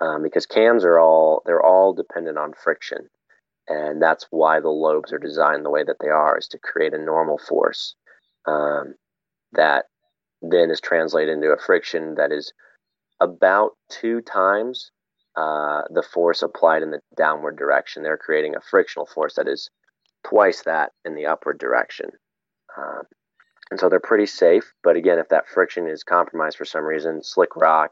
[0.02, 3.10] Um, because cams are all they're all dependent on friction,
[3.68, 6.93] and that's why the lobes are designed the way that they are, is to create
[6.93, 7.95] a normal force
[8.47, 8.95] um,
[9.52, 9.86] that
[10.41, 12.54] then is translated into a friction that is
[13.20, 14.92] about two times
[15.36, 18.04] uh, the force applied in the downward direction.
[18.04, 19.70] They're creating a frictional force that is
[20.28, 22.10] twice that in the upward direction.
[22.78, 23.04] Um,
[23.72, 24.74] and so they're pretty safe.
[24.84, 27.92] But again, if that friction is compromised for some reason, slick rock,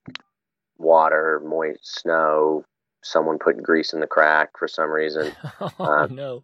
[0.78, 2.66] water, moist snow,
[3.04, 6.44] someone put grease in the crack for some reason, oh, uh, no.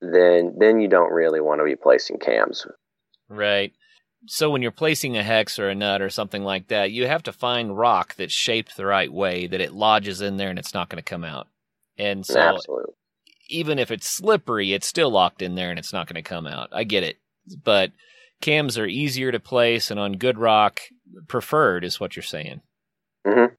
[0.00, 2.66] then then you don't really want to be placing cams.
[3.28, 3.72] Right.
[4.26, 7.22] So when you're placing a hex or a nut or something like that, you have
[7.24, 10.74] to find rock that's shaped the right way that it lodges in there and it's
[10.74, 11.48] not going to come out.
[11.96, 12.94] And so Absolutely.
[13.48, 16.46] even if it's slippery, it's still locked in there and it's not going to come
[16.46, 16.68] out.
[16.72, 17.16] I get it.
[17.64, 17.92] But
[18.40, 20.80] cams are easier to place and on good rock
[21.28, 22.60] preferred is what you're saying.
[23.26, 23.54] Mm-hmm.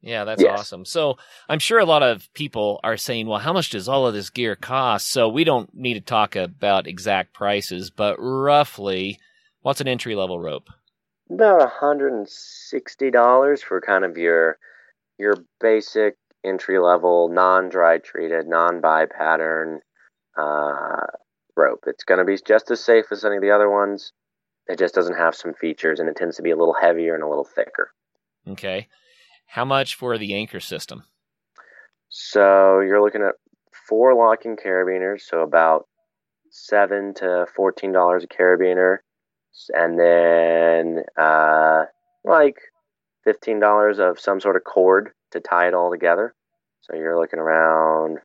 [0.00, 0.60] Yeah, that's yes.
[0.60, 0.84] awesome.
[0.84, 1.16] So
[1.48, 4.28] I'm sure a lot of people are saying, well, how much does all of this
[4.28, 5.10] gear cost?
[5.10, 9.18] So we don't need to talk about exact prices, but roughly,
[9.64, 10.68] what's an entry level rope?
[11.28, 14.58] About $160 for kind of your
[15.18, 19.80] your basic entry level, non dry treated, non bi pattern
[20.38, 21.06] uh,
[21.56, 21.84] rope.
[21.86, 24.12] It's going to be just as safe as any of the other ones.
[24.66, 27.22] It just doesn't have some features and it tends to be a little heavier and
[27.22, 27.90] a little thicker.
[28.46, 28.88] Okay.
[29.46, 31.04] How much for the anchor system?
[32.08, 33.34] So you're looking at
[33.88, 35.86] four locking carabiners, so about
[36.50, 38.98] seven to fourteen dollars a carabiner,
[39.72, 41.84] and then uh,
[42.24, 42.56] like
[43.24, 46.34] fifteen dollars of some sort of cord to tie it all together.
[46.82, 48.18] So you're looking around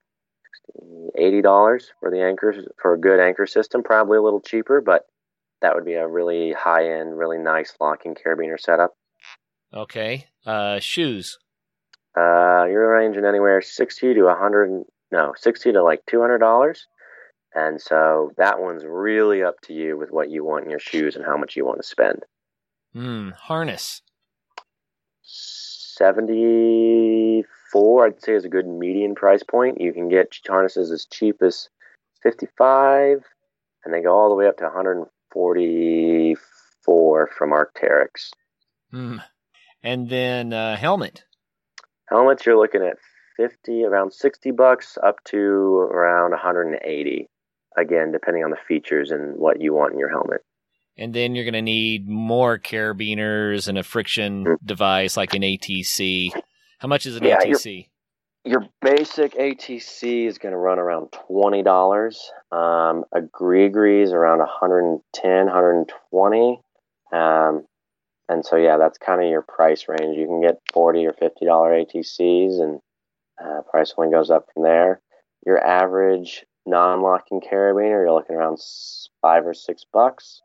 [1.17, 3.83] eighty dollars for the anchors for a good anchor system.
[3.83, 5.05] Probably a little cheaper, but
[5.61, 8.95] that would be a really high end, really nice locking carabiner setup.
[9.73, 10.25] Okay.
[10.45, 11.37] Uh, shoes.
[12.17, 14.83] Uh, you're ranging anywhere sixty to a hundred.
[15.11, 16.87] No, sixty to like two hundred dollars.
[17.53, 21.15] And so that one's really up to you with what you want in your shoes
[21.15, 22.23] and how much you want to spend.
[22.93, 23.29] Hmm.
[23.31, 24.03] Harness.
[25.23, 29.81] Seventy-four, I'd say, is a good median price point.
[29.81, 31.69] You can get harnesses as cheap as
[32.23, 33.23] fifty-five,
[33.83, 38.31] and they go all the way up to one hundred and forty-four from Arc'teryx.
[38.91, 39.17] Hmm.
[39.83, 41.25] And then uh, helmet.
[42.09, 42.97] Helmets, you're looking at
[43.37, 47.29] 50, around 60 bucks up to around 180.
[47.79, 50.41] Again, depending on the features and what you want in your helmet.
[50.97, 54.65] And then you're going to need more carabiners and a friction mm-hmm.
[54.65, 56.31] device like an ATC.
[56.79, 57.87] How much is an yeah, ATC?
[58.43, 62.31] Your, your, basic ATC is going to run around twenty dollars.
[62.51, 66.61] Um, a Grigri is around 110, 120.
[67.11, 67.65] Um,
[68.27, 70.17] and so yeah, that's kind of your price range.
[70.17, 72.79] You can get forty or fifty dollar ATCs, and
[73.43, 75.01] uh, price only goes up from there.
[75.45, 78.59] Your average non-locking carabiner, you're looking around
[79.21, 80.41] five or six bucks.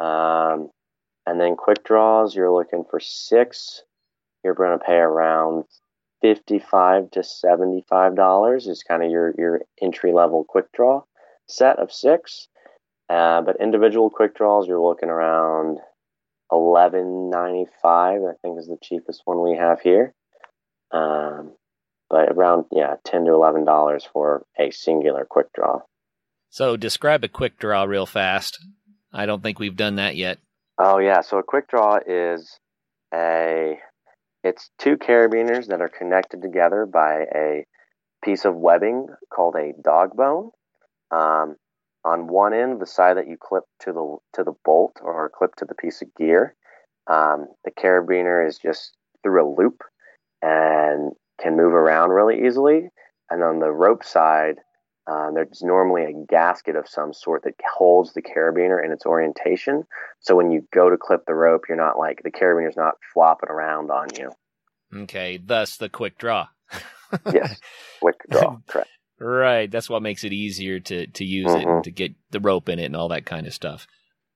[0.00, 0.70] Um,
[1.26, 3.82] and then quick draws, you're looking for six.
[4.44, 5.64] You're going to pay around
[6.20, 8.66] fifty-five to seventy-five dollars.
[8.66, 11.02] Is kind of your your entry-level quick draw
[11.48, 12.48] set of six.
[13.08, 15.78] Uh, but individual quick draws, you're looking around
[16.50, 18.20] eleven ninety five.
[18.22, 20.14] I think is the cheapest one we have here.
[20.90, 21.54] Um,
[22.12, 25.80] but around yeah, ten to eleven dollars for a singular quick draw.
[26.50, 28.64] So describe a quick draw real fast.
[29.12, 30.38] I don't think we've done that yet.
[30.78, 32.58] Oh yeah, so a quick draw is
[33.12, 33.78] a
[34.44, 37.64] it's two carabiners that are connected together by a
[38.22, 40.50] piece of webbing called a dog bone.
[41.10, 41.56] Um,
[42.04, 45.54] on one end, the side that you clip to the to the bolt or clip
[45.56, 46.54] to the piece of gear,
[47.06, 49.82] um, the carabiner is just through a loop
[50.42, 52.88] and can move around really easily.
[53.30, 54.56] And on the rope side,
[55.08, 59.82] Um, there's normally a gasket of some sort that holds the carabiner in its orientation.
[60.20, 63.50] So when you go to clip the rope, you're not like the carabiner's not flopping
[63.50, 64.30] around on you.
[64.94, 66.46] Okay, thus the quick draw.
[67.32, 67.58] yes,
[68.00, 68.90] quick draw, correct.
[69.18, 71.80] Right, that's what makes it easier to to use Mhm.
[71.80, 73.88] it to get the rope in it and all that kind of stuff.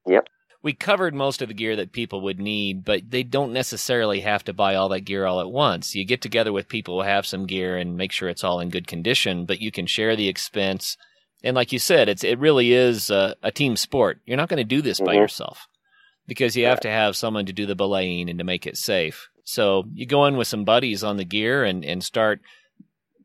[0.06, 0.26] Yep.
[0.66, 4.42] We covered most of the gear that people would need, but they don't necessarily have
[4.46, 5.94] to buy all that gear all at once.
[5.94, 8.70] You get together with people who have some gear and make sure it's all in
[8.70, 10.96] good condition, but you can share the expense.
[11.44, 14.18] And like you said, it's it really is a, a team sport.
[14.26, 15.20] You're not going to do this by Mhm.
[15.20, 15.68] yourself
[16.26, 19.28] because you have to have someone to do the belaying and to make it safe.
[19.44, 22.40] So you go in with some buddies on the gear and, and start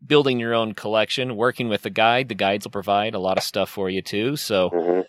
[0.06, 2.28] building your own collection, working with the guide.
[2.28, 4.36] The guides will provide a lot of stuff for you too.
[4.36, 5.02] So hmm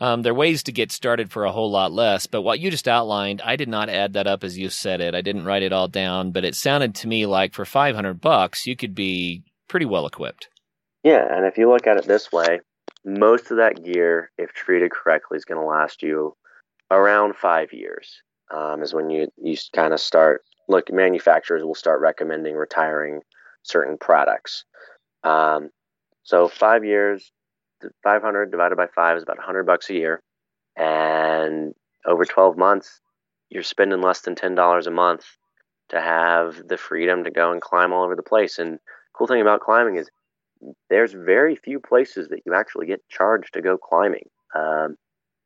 [0.00, 2.26] um, there are ways to get started for a whole lot less.
[2.26, 5.14] But what you just outlined, I did not add that up as you said it.
[5.14, 8.66] I didn't write it all down, but it sounded to me like for 500 bucks,
[8.66, 10.48] you could be pretty well equipped.
[11.02, 12.60] Yeah, and if you look at it this way,
[13.04, 16.36] most of that gear, if treated correctly, is going to last you
[16.90, 18.22] around five years.
[18.54, 20.92] Um, is when you you kind of start look.
[20.92, 23.20] Manufacturers will start recommending retiring
[23.62, 24.64] certain products.
[25.24, 25.70] Um,
[26.22, 27.32] so five years,
[28.02, 30.22] five hundred divided by five is about hundred bucks a year,
[30.76, 31.74] and
[32.06, 33.00] over twelve months,
[33.50, 35.24] you're spending less than ten dollars a month
[35.90, 38.58] to have the freedom to go and climb all over the place.
[38.58, 38.78] And
[39.14, 40.10] cool thing about climbing is
[40.88, 44.28] there's very few places that you actually get charged to go climbing.
[44.54, 44.96] Um,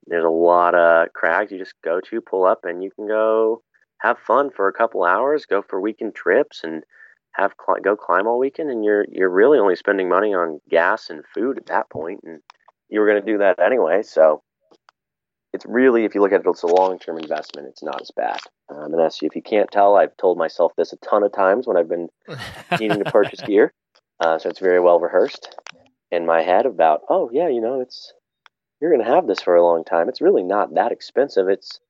[0.06, 3.62] there's a lot of crags you just go to, pull up, and you can go
[3.98, 6.84] have fun for a couple hours, go for weekend trips, and
[7.36, 8.70] have cli- go climb all weekend.
[8.70, 12.40] And you're you're really only spending money on gas and food at that point, and
[12.88, 14.02] you were going to do that anyway.
[14.02, 14.42] So
[15.52, 17.68] it's really, if you look at it, it's a long term investment.
[17.68, 18.40] It's not as bad.
[18.68, 21.66] Um, and that's if you can't tell, I've told myself this a ton of times
[21.66, 22.08] when I've been
[22.80, 23.72] needing to purchase gear.
[24.20, 25.54] Uh, so it's very well rehearsed
[26.10, 28.12] in my head about, oh yeah, you know, it's
[28.80, 30.08] you're going to have this for a long time.
[30.08, 31.48] It's really not that expensive.
[31.48, 31.80] It's,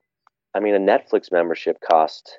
[0.55, 2.39] I mean, a Netflix membership cost,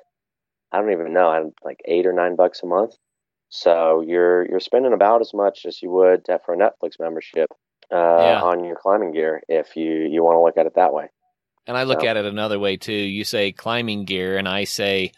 [0.72, 2.94] I don't even know, I- like eight or nine bucks a month.
[3.50, 7.48] So you're you're spending about as much as you would for a Netflix membership
[7.90, 8.42] uh, Yeah.
[8.42, 11.06] on your climbing gear if you you want to look at it that way.
[11.66, 12.92] And I look So- at it another way too.
[12.92, 15.12] You say climbing gear, and I say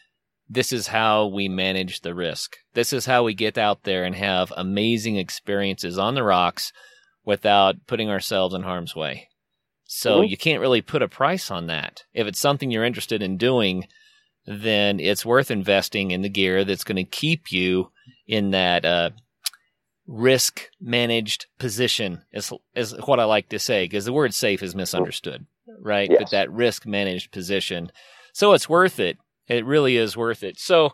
[0.48, 2.56] this is how we manage the risk.
[2.74, 6.72] This is how we get out there and have amazing experiences on the rocks
[7.24, 9.28] without putting ourselves in harm's way.
[9.84, 10.28] So Mhm.
[10.28, 12.04] you can't really put a price on that.
[12.14, 13.86] If it's something you're interested in doing,
[14.50, 17.90] then it's worth investing in the gear that's going to keep you
[18.26, 19.10] in that uh,
[20.08, 24.74] risk managed position is is what I like to say because the word safe is
[24.74, 25.46] misunderstood,
[25.80, 26.10] right?
[26.10, 27.92] But that risk managed position.
[28.32, 29.18] So it's worth it.
[29.46, 30.58] It really is worth it.
[30.58, 30.90] So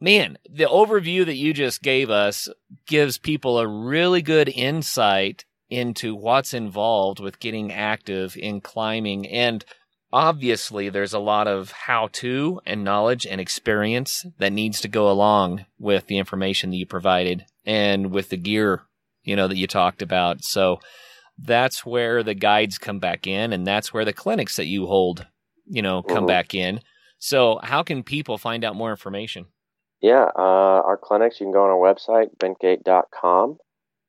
[0.00, 2.48] man, the overview that you just gave us
[2.86, 9.64] gives people a really good insight into what's involved with getting active in climbing and
[10.12, 15.10] obviously there's a lot of how to and knowledge and experience that needs to go
[15.10, 18.82] along with the information that you provided and with the gear
[19.22, 20.42] you know that you talked about.
[20.42, 20.80] So
[21.38, 25.26] that's where the guides come back in and that's where the clinics that you hold
[25.66, 26.28] you know come Mhm.
[26.28, 26.80] back in.
[27.18, 29.46] So how can people find out more information?
[30.00, 33.58] Yeah, uh, our clinics, you can go on our website, bentgate.com,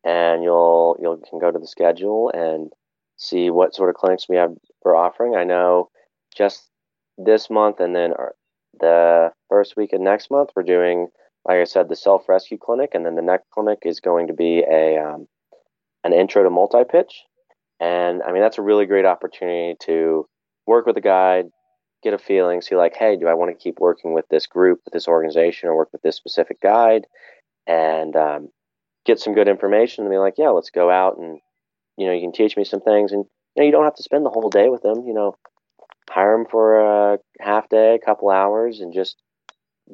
[0.05, 2.71] and you'll you'll can go to the schedule and
[3.17, 4.53] see what sort of clinics we have
[4.84, 5.36] we're offering.
[5.36, 5.89] I know
[6.36, 6.69] just
[7.17, 8.36] this month and then our,
[8.79, 11.07] the first week of next month, we're doing,
[11.45, 14.34] like I said, the self rescue clinic, and then the next clinic is going to
[14.34, 15.27] be a um,
[16.03, 17.23] an intro to multi pitch,
[17.79, 20.27] and I mean that's a really great opportunity to
[20.65, 21.47] work with a guide,
[22.03, 24.79] get a feeling, see like, hey, do I want to keep working with this group,
[24.86, 27.05] with this organization, or work with this specific guide,
[27.67, 28.49] and um,
[29.05, 31.39] get some good information, and be like, yeah, let's go out and
[31.97, 33.25] you know you can teach me some things, and
[33.55, 35.35] you know you don't have to spend the whole day with them, you know,
[36.09, 39.21] hire them for a half day, a couple hours, and just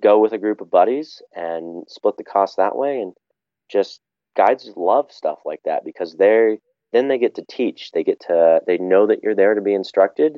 [0.02, 3.14] go with a group of buddies and split the cost that way, and
[3.70, 4.02] just
[4.36, 6.58] guides love stuff like that because they're
[6.94, 9.74] then they get to teach, they get to they know that you're there to be
[9.74, 10.38] instructed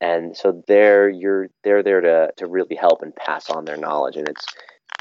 [0.00, 4.16] and so they're you're they're there to to really help and pass on their knowledge
[4.16, 4.44] and it's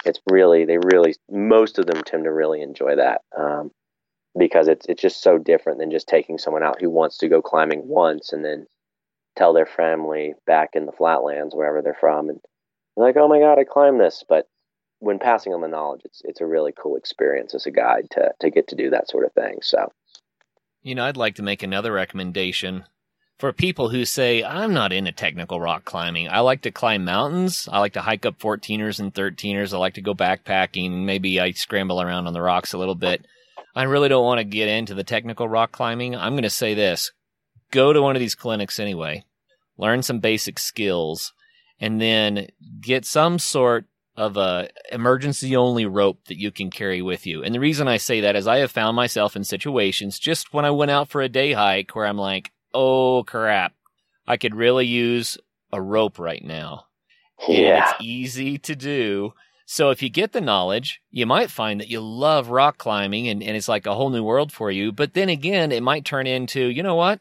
[0.06, 3.72] it's really they really most of them tend to really enjoy that um,
[4.38, 7.42] because it's it's just so different than just taking someone out who wants to go
[7.42, 8.68] climbing once and then
[9.36, 12.40] tell their family back in the flatlands wherever they're from and
[12.96, 14.48] they're like oh my god I climbed this but
[15.00, 18.32] when passing on the knowledge it's it's a really cool experience as a guide to
[18.40, 19.92] to get to do that sort of thing so
[20.86, 22.84] You know, I'd like to make another recommendation
[23.40, 26.30] for people who say, I'm not into technical rock climbing.
[26.30, 27.68] I like to climb mountains.
[27.72, 29.74] I like to hike up 14ers and 13ers.
[29.74, 31.04] I like to go backpacking.
[31.06, 33.26] Maybe I scramble around on the rocks a little bit.
[33.76, 36.16] I really don't want to get into the technical rock climbing.
[36.16, 37.12] I'm going to say this
[37.72, 39.24] go to one of these clinics anyway,
[39.78, 41.34] learn some basic skills,
[41.80, 42.48] and then
[42.80, 43.86] get some sort
[44.18, 47.44] of a emergency only rope that you can carry with you.
[47.44, 50.64] And the reason I say that is I have found myself in situations just when
[50.64, 53.74] I went out for a day hike where I'm like, oh crap,
[54.26, 55.38] I could really use
[55.74, 56.86] a rope right now.
[57.48, 57.76] Yeah.
[57.76, 59.34] And it's easy to do.
[59.66, 63.42] So if you get the knowledge, you might find that you love rock climbing and,
[63.42, 64.92] and it's like a whole new world for you.
[64.92, 67.20] But then again, it might turn into, you know what?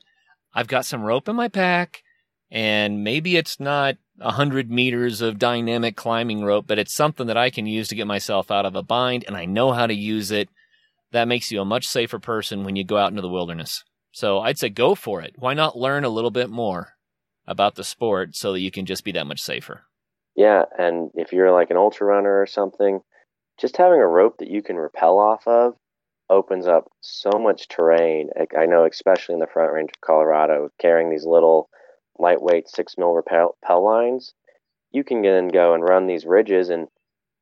[0.53, 2.03] I've got some rope in my pack
[2.51, 7.37] and maybe it's not a hundred meters of dynamic climbing rope, but it's something that
[7.37, 9.95] I can use to get myself out of a bind and I know how to
[9.95, 10.51] use it.
[11.13, 13.85] That makes you a much safer person when you go out into the wilderness.
[14.13, 15.35] So I'd say go for it.
[15.39, 16.91] Why not learn a little bit more
[17.47, 19.85] about the sport so that you can just be that much safer?
[20.37, 23.01] Yeah, and if you're like an ultra runner or something,
[23.61, 25.75] just having a rope that you can rappel off of
[26.29, 28.31] opens up so much terrain.
[28.57, 31.69] I know, especially in the Front Range of Colorado, carrying these little
[32.19, 34.35] lightweight six mil rappel, rappel lines,
[34.91, 36.89] you can then go and run these ridges, and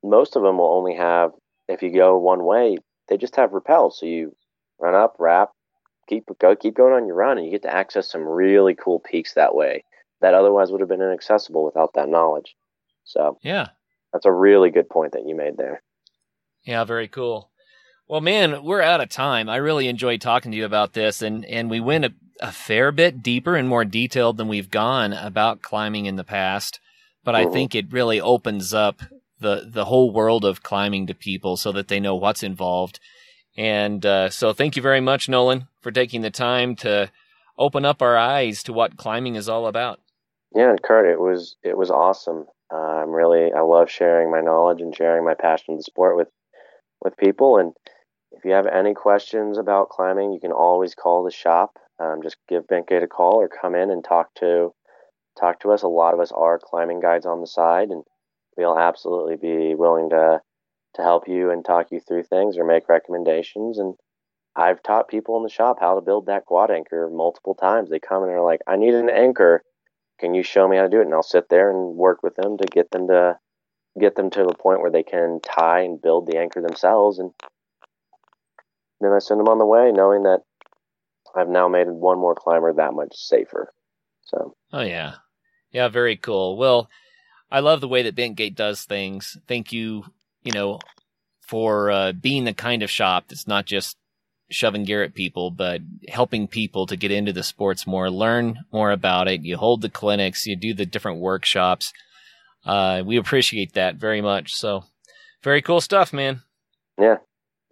[0.03, 1.33] most of them will only have,
[1.69, 2.77] if you go one way,
[3.09, 3.95] they just have rappels.
[3.95, 4.35] So you
[4.81, 5.51] run up, wrap,
[6.09, 9.01] keep go, keep going on your run, and you get to access some really cool
[9.01, 9.85] peaks that way
[10.21, 12.55] that otherwise would have been inaccessible without that knowledge.
[13.05, 13.69] So yeah,
[14.13, 15.83] that's a really good point that you made there.
[16.65, 17.51] Yeah, very cool.
[18.09, 19.49] Well, man, we're out of time.
[19.49, 22.93] I really enjoyed talking to you about this, and and we went a, a fair
[22.93, 26.81] bit deeper and more detailed than we've gone about climbing in the past.
[27.25, 27.53] But I mm-hmm.
[27.53, 29.01] think it really opens up
[29.41, 33.01] the the whole world of climbing to people so that they know what's involved.
[33.57, 37.11] And uh, so, thank you very much, Nolan, for taking the time to
[37.59, 40.01] open up our eyes to what climbing is all about.
[40.55, 42.47] Yeah, and Kurt, it was it was awesome.
[42.73, 46.17] Uh, I'm really I love sharing my knowledge and sharing my passion for the sport
[46.17, 46.29] with
[47.03, 47.59] with people.
[47.59, 47.73] And
[48.33, 51.73] if you have any questions about climbing, you can always call the shop.
[51.99, 54.73] Um, just give Bentgate a call or come in and talk to
[55.39, 55.83] talk to us.
[55.83, 58.05] A lot of us are climbing guides on the side, and
[58.57, 60.41] we'll absolutely be willing to
[60.95, 63.79] to help you and talk you through things or make recommendations.
[63.79, 63.95] And
[64.57, 67.91] I've taught people in the shop how to build that quad anchor multiple times.
[67.91, 69.63] They come and are like, "I need an anchor."
[70.23, 71.07] Can you show me how to do it?
[71.07, 73.39] And I'll sit there and work with them to get them to
[74.01, 77.19] get them to the point where they can tie and build the anchor themselves.
[77.19, 77.33] And
[79.01, 80.43] then I send them on the way, knowing that
[81.35, 83.75] I've now made one more climber that much safer.
[84.23, 84.55] So.
[84.73, 85.15] Oh yeah,
[85.73, 86.57] yeah, very cool.
[86.57, 86.89] Well,
[87.51, 89.37] I love the way that Bentgate does things.
[89.49, 90.05] Thank you,
[90.45, 90.79] you know,
[91.41, 93.97] for uh, being the kind of shop that's not just
[94.53, 98.91] shoving gear at people, but helping people to get into the sports more, learn more
[98.91, 99.43] about it.
[99.43, 101.93] You hold the clinics, you do the different workshops.
[102.65, 104.55] Uh, we appreciate that very much.
[104.55, 104.85] So,
[105.43, 106.43] very cool stuff, man.
[106.99, 107.17] Yeah.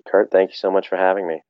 [0.06, 1.42] Kurt, thank you so much for having me.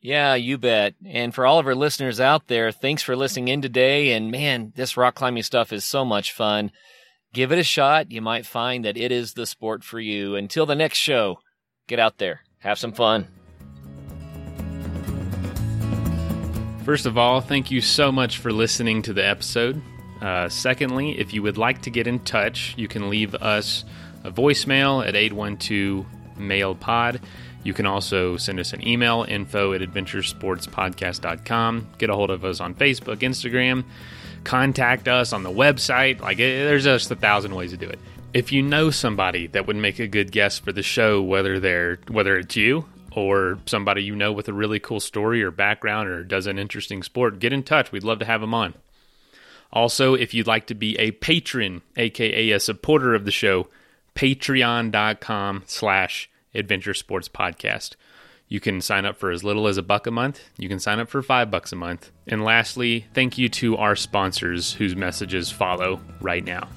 [0.00, 0.94] Yeah, you bet.
[1.04, 4.12] And for all of our listeners out there, thanks for listening in today.
[4.12, 6.70] And man, this rock climbing stuff is so much fun.
[7.32, 8.12] Give it a shot.
[8.12, 10.36] You might find that it is the sport for you.
[10.36, 11.40] Until the next show,
[11.88, 13.28] get out there, have some fun.
[16.86, 19.82] First of all, thank you so much for listening to the episode.
[20.22, 23.84] Uh, secondly, if you would like to get in touch, you can leave us
[24.22, 26.06] a voicemail at 812
[26.38, 27.20] mail pod.
[27.64, 31.88] You can also send us an email, info at adventuresportspodcast.com.
[31.98, 33.82] Get a hold of us on Facebook, Instagram.
[34.44, 36.20] Contact us on the website.
[36.20, 37.98] Like, there's just a thousand ways to do it.
[38.32, 41.98] If you know somebody that would make a good guest for the show, whether they're
[42.06, 42.84] whether it's you
[43.16, 47.02] or somebody you know with a really cool story or background or does an interesting
[47.02, 47.90] sport, get in touch.
[47.90, 48.74] We'd love to have them on.
[49.72, 53.68] Also, if you'd like to be a patron, aka a supporter of the show,
[54.14, 57.96] patreon.com slash adventure sports podcast.
[58.48, 60.40] You can sign up for as little as a buck a month.
[60.56, 62.12] You can sign up for five bucks a month.
[62.28, 66.68] And lastly, thank you to our sponsors whose messages follow right now.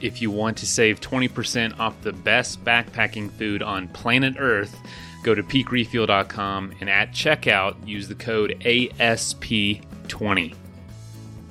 [0.00, 4.76] If you want to save 20% off the best backpacking food on planet Earth,
[5.24, 10.54] go to peakrefuel.com and at checkout use the code ASP20.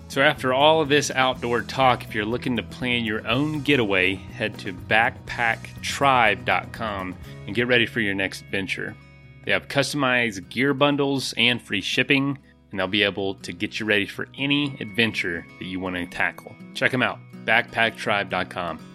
[0.07, 4.13] So, after all of this outdoor talk, if you're looking to plan your own getaway,
[4.13, 7.15] head to backpacktribe.com
[7.47, 8.95] and get ready for your next adventure.
[9.43, 12.37] They have customized gear bundles and free shipping,
[12.69, 16.05] and they'll be able to get you ready for any adventure that you want to
[16.05, 16.55] tackle.
[16.75, 18.92] Check them out, backpacktribe.com.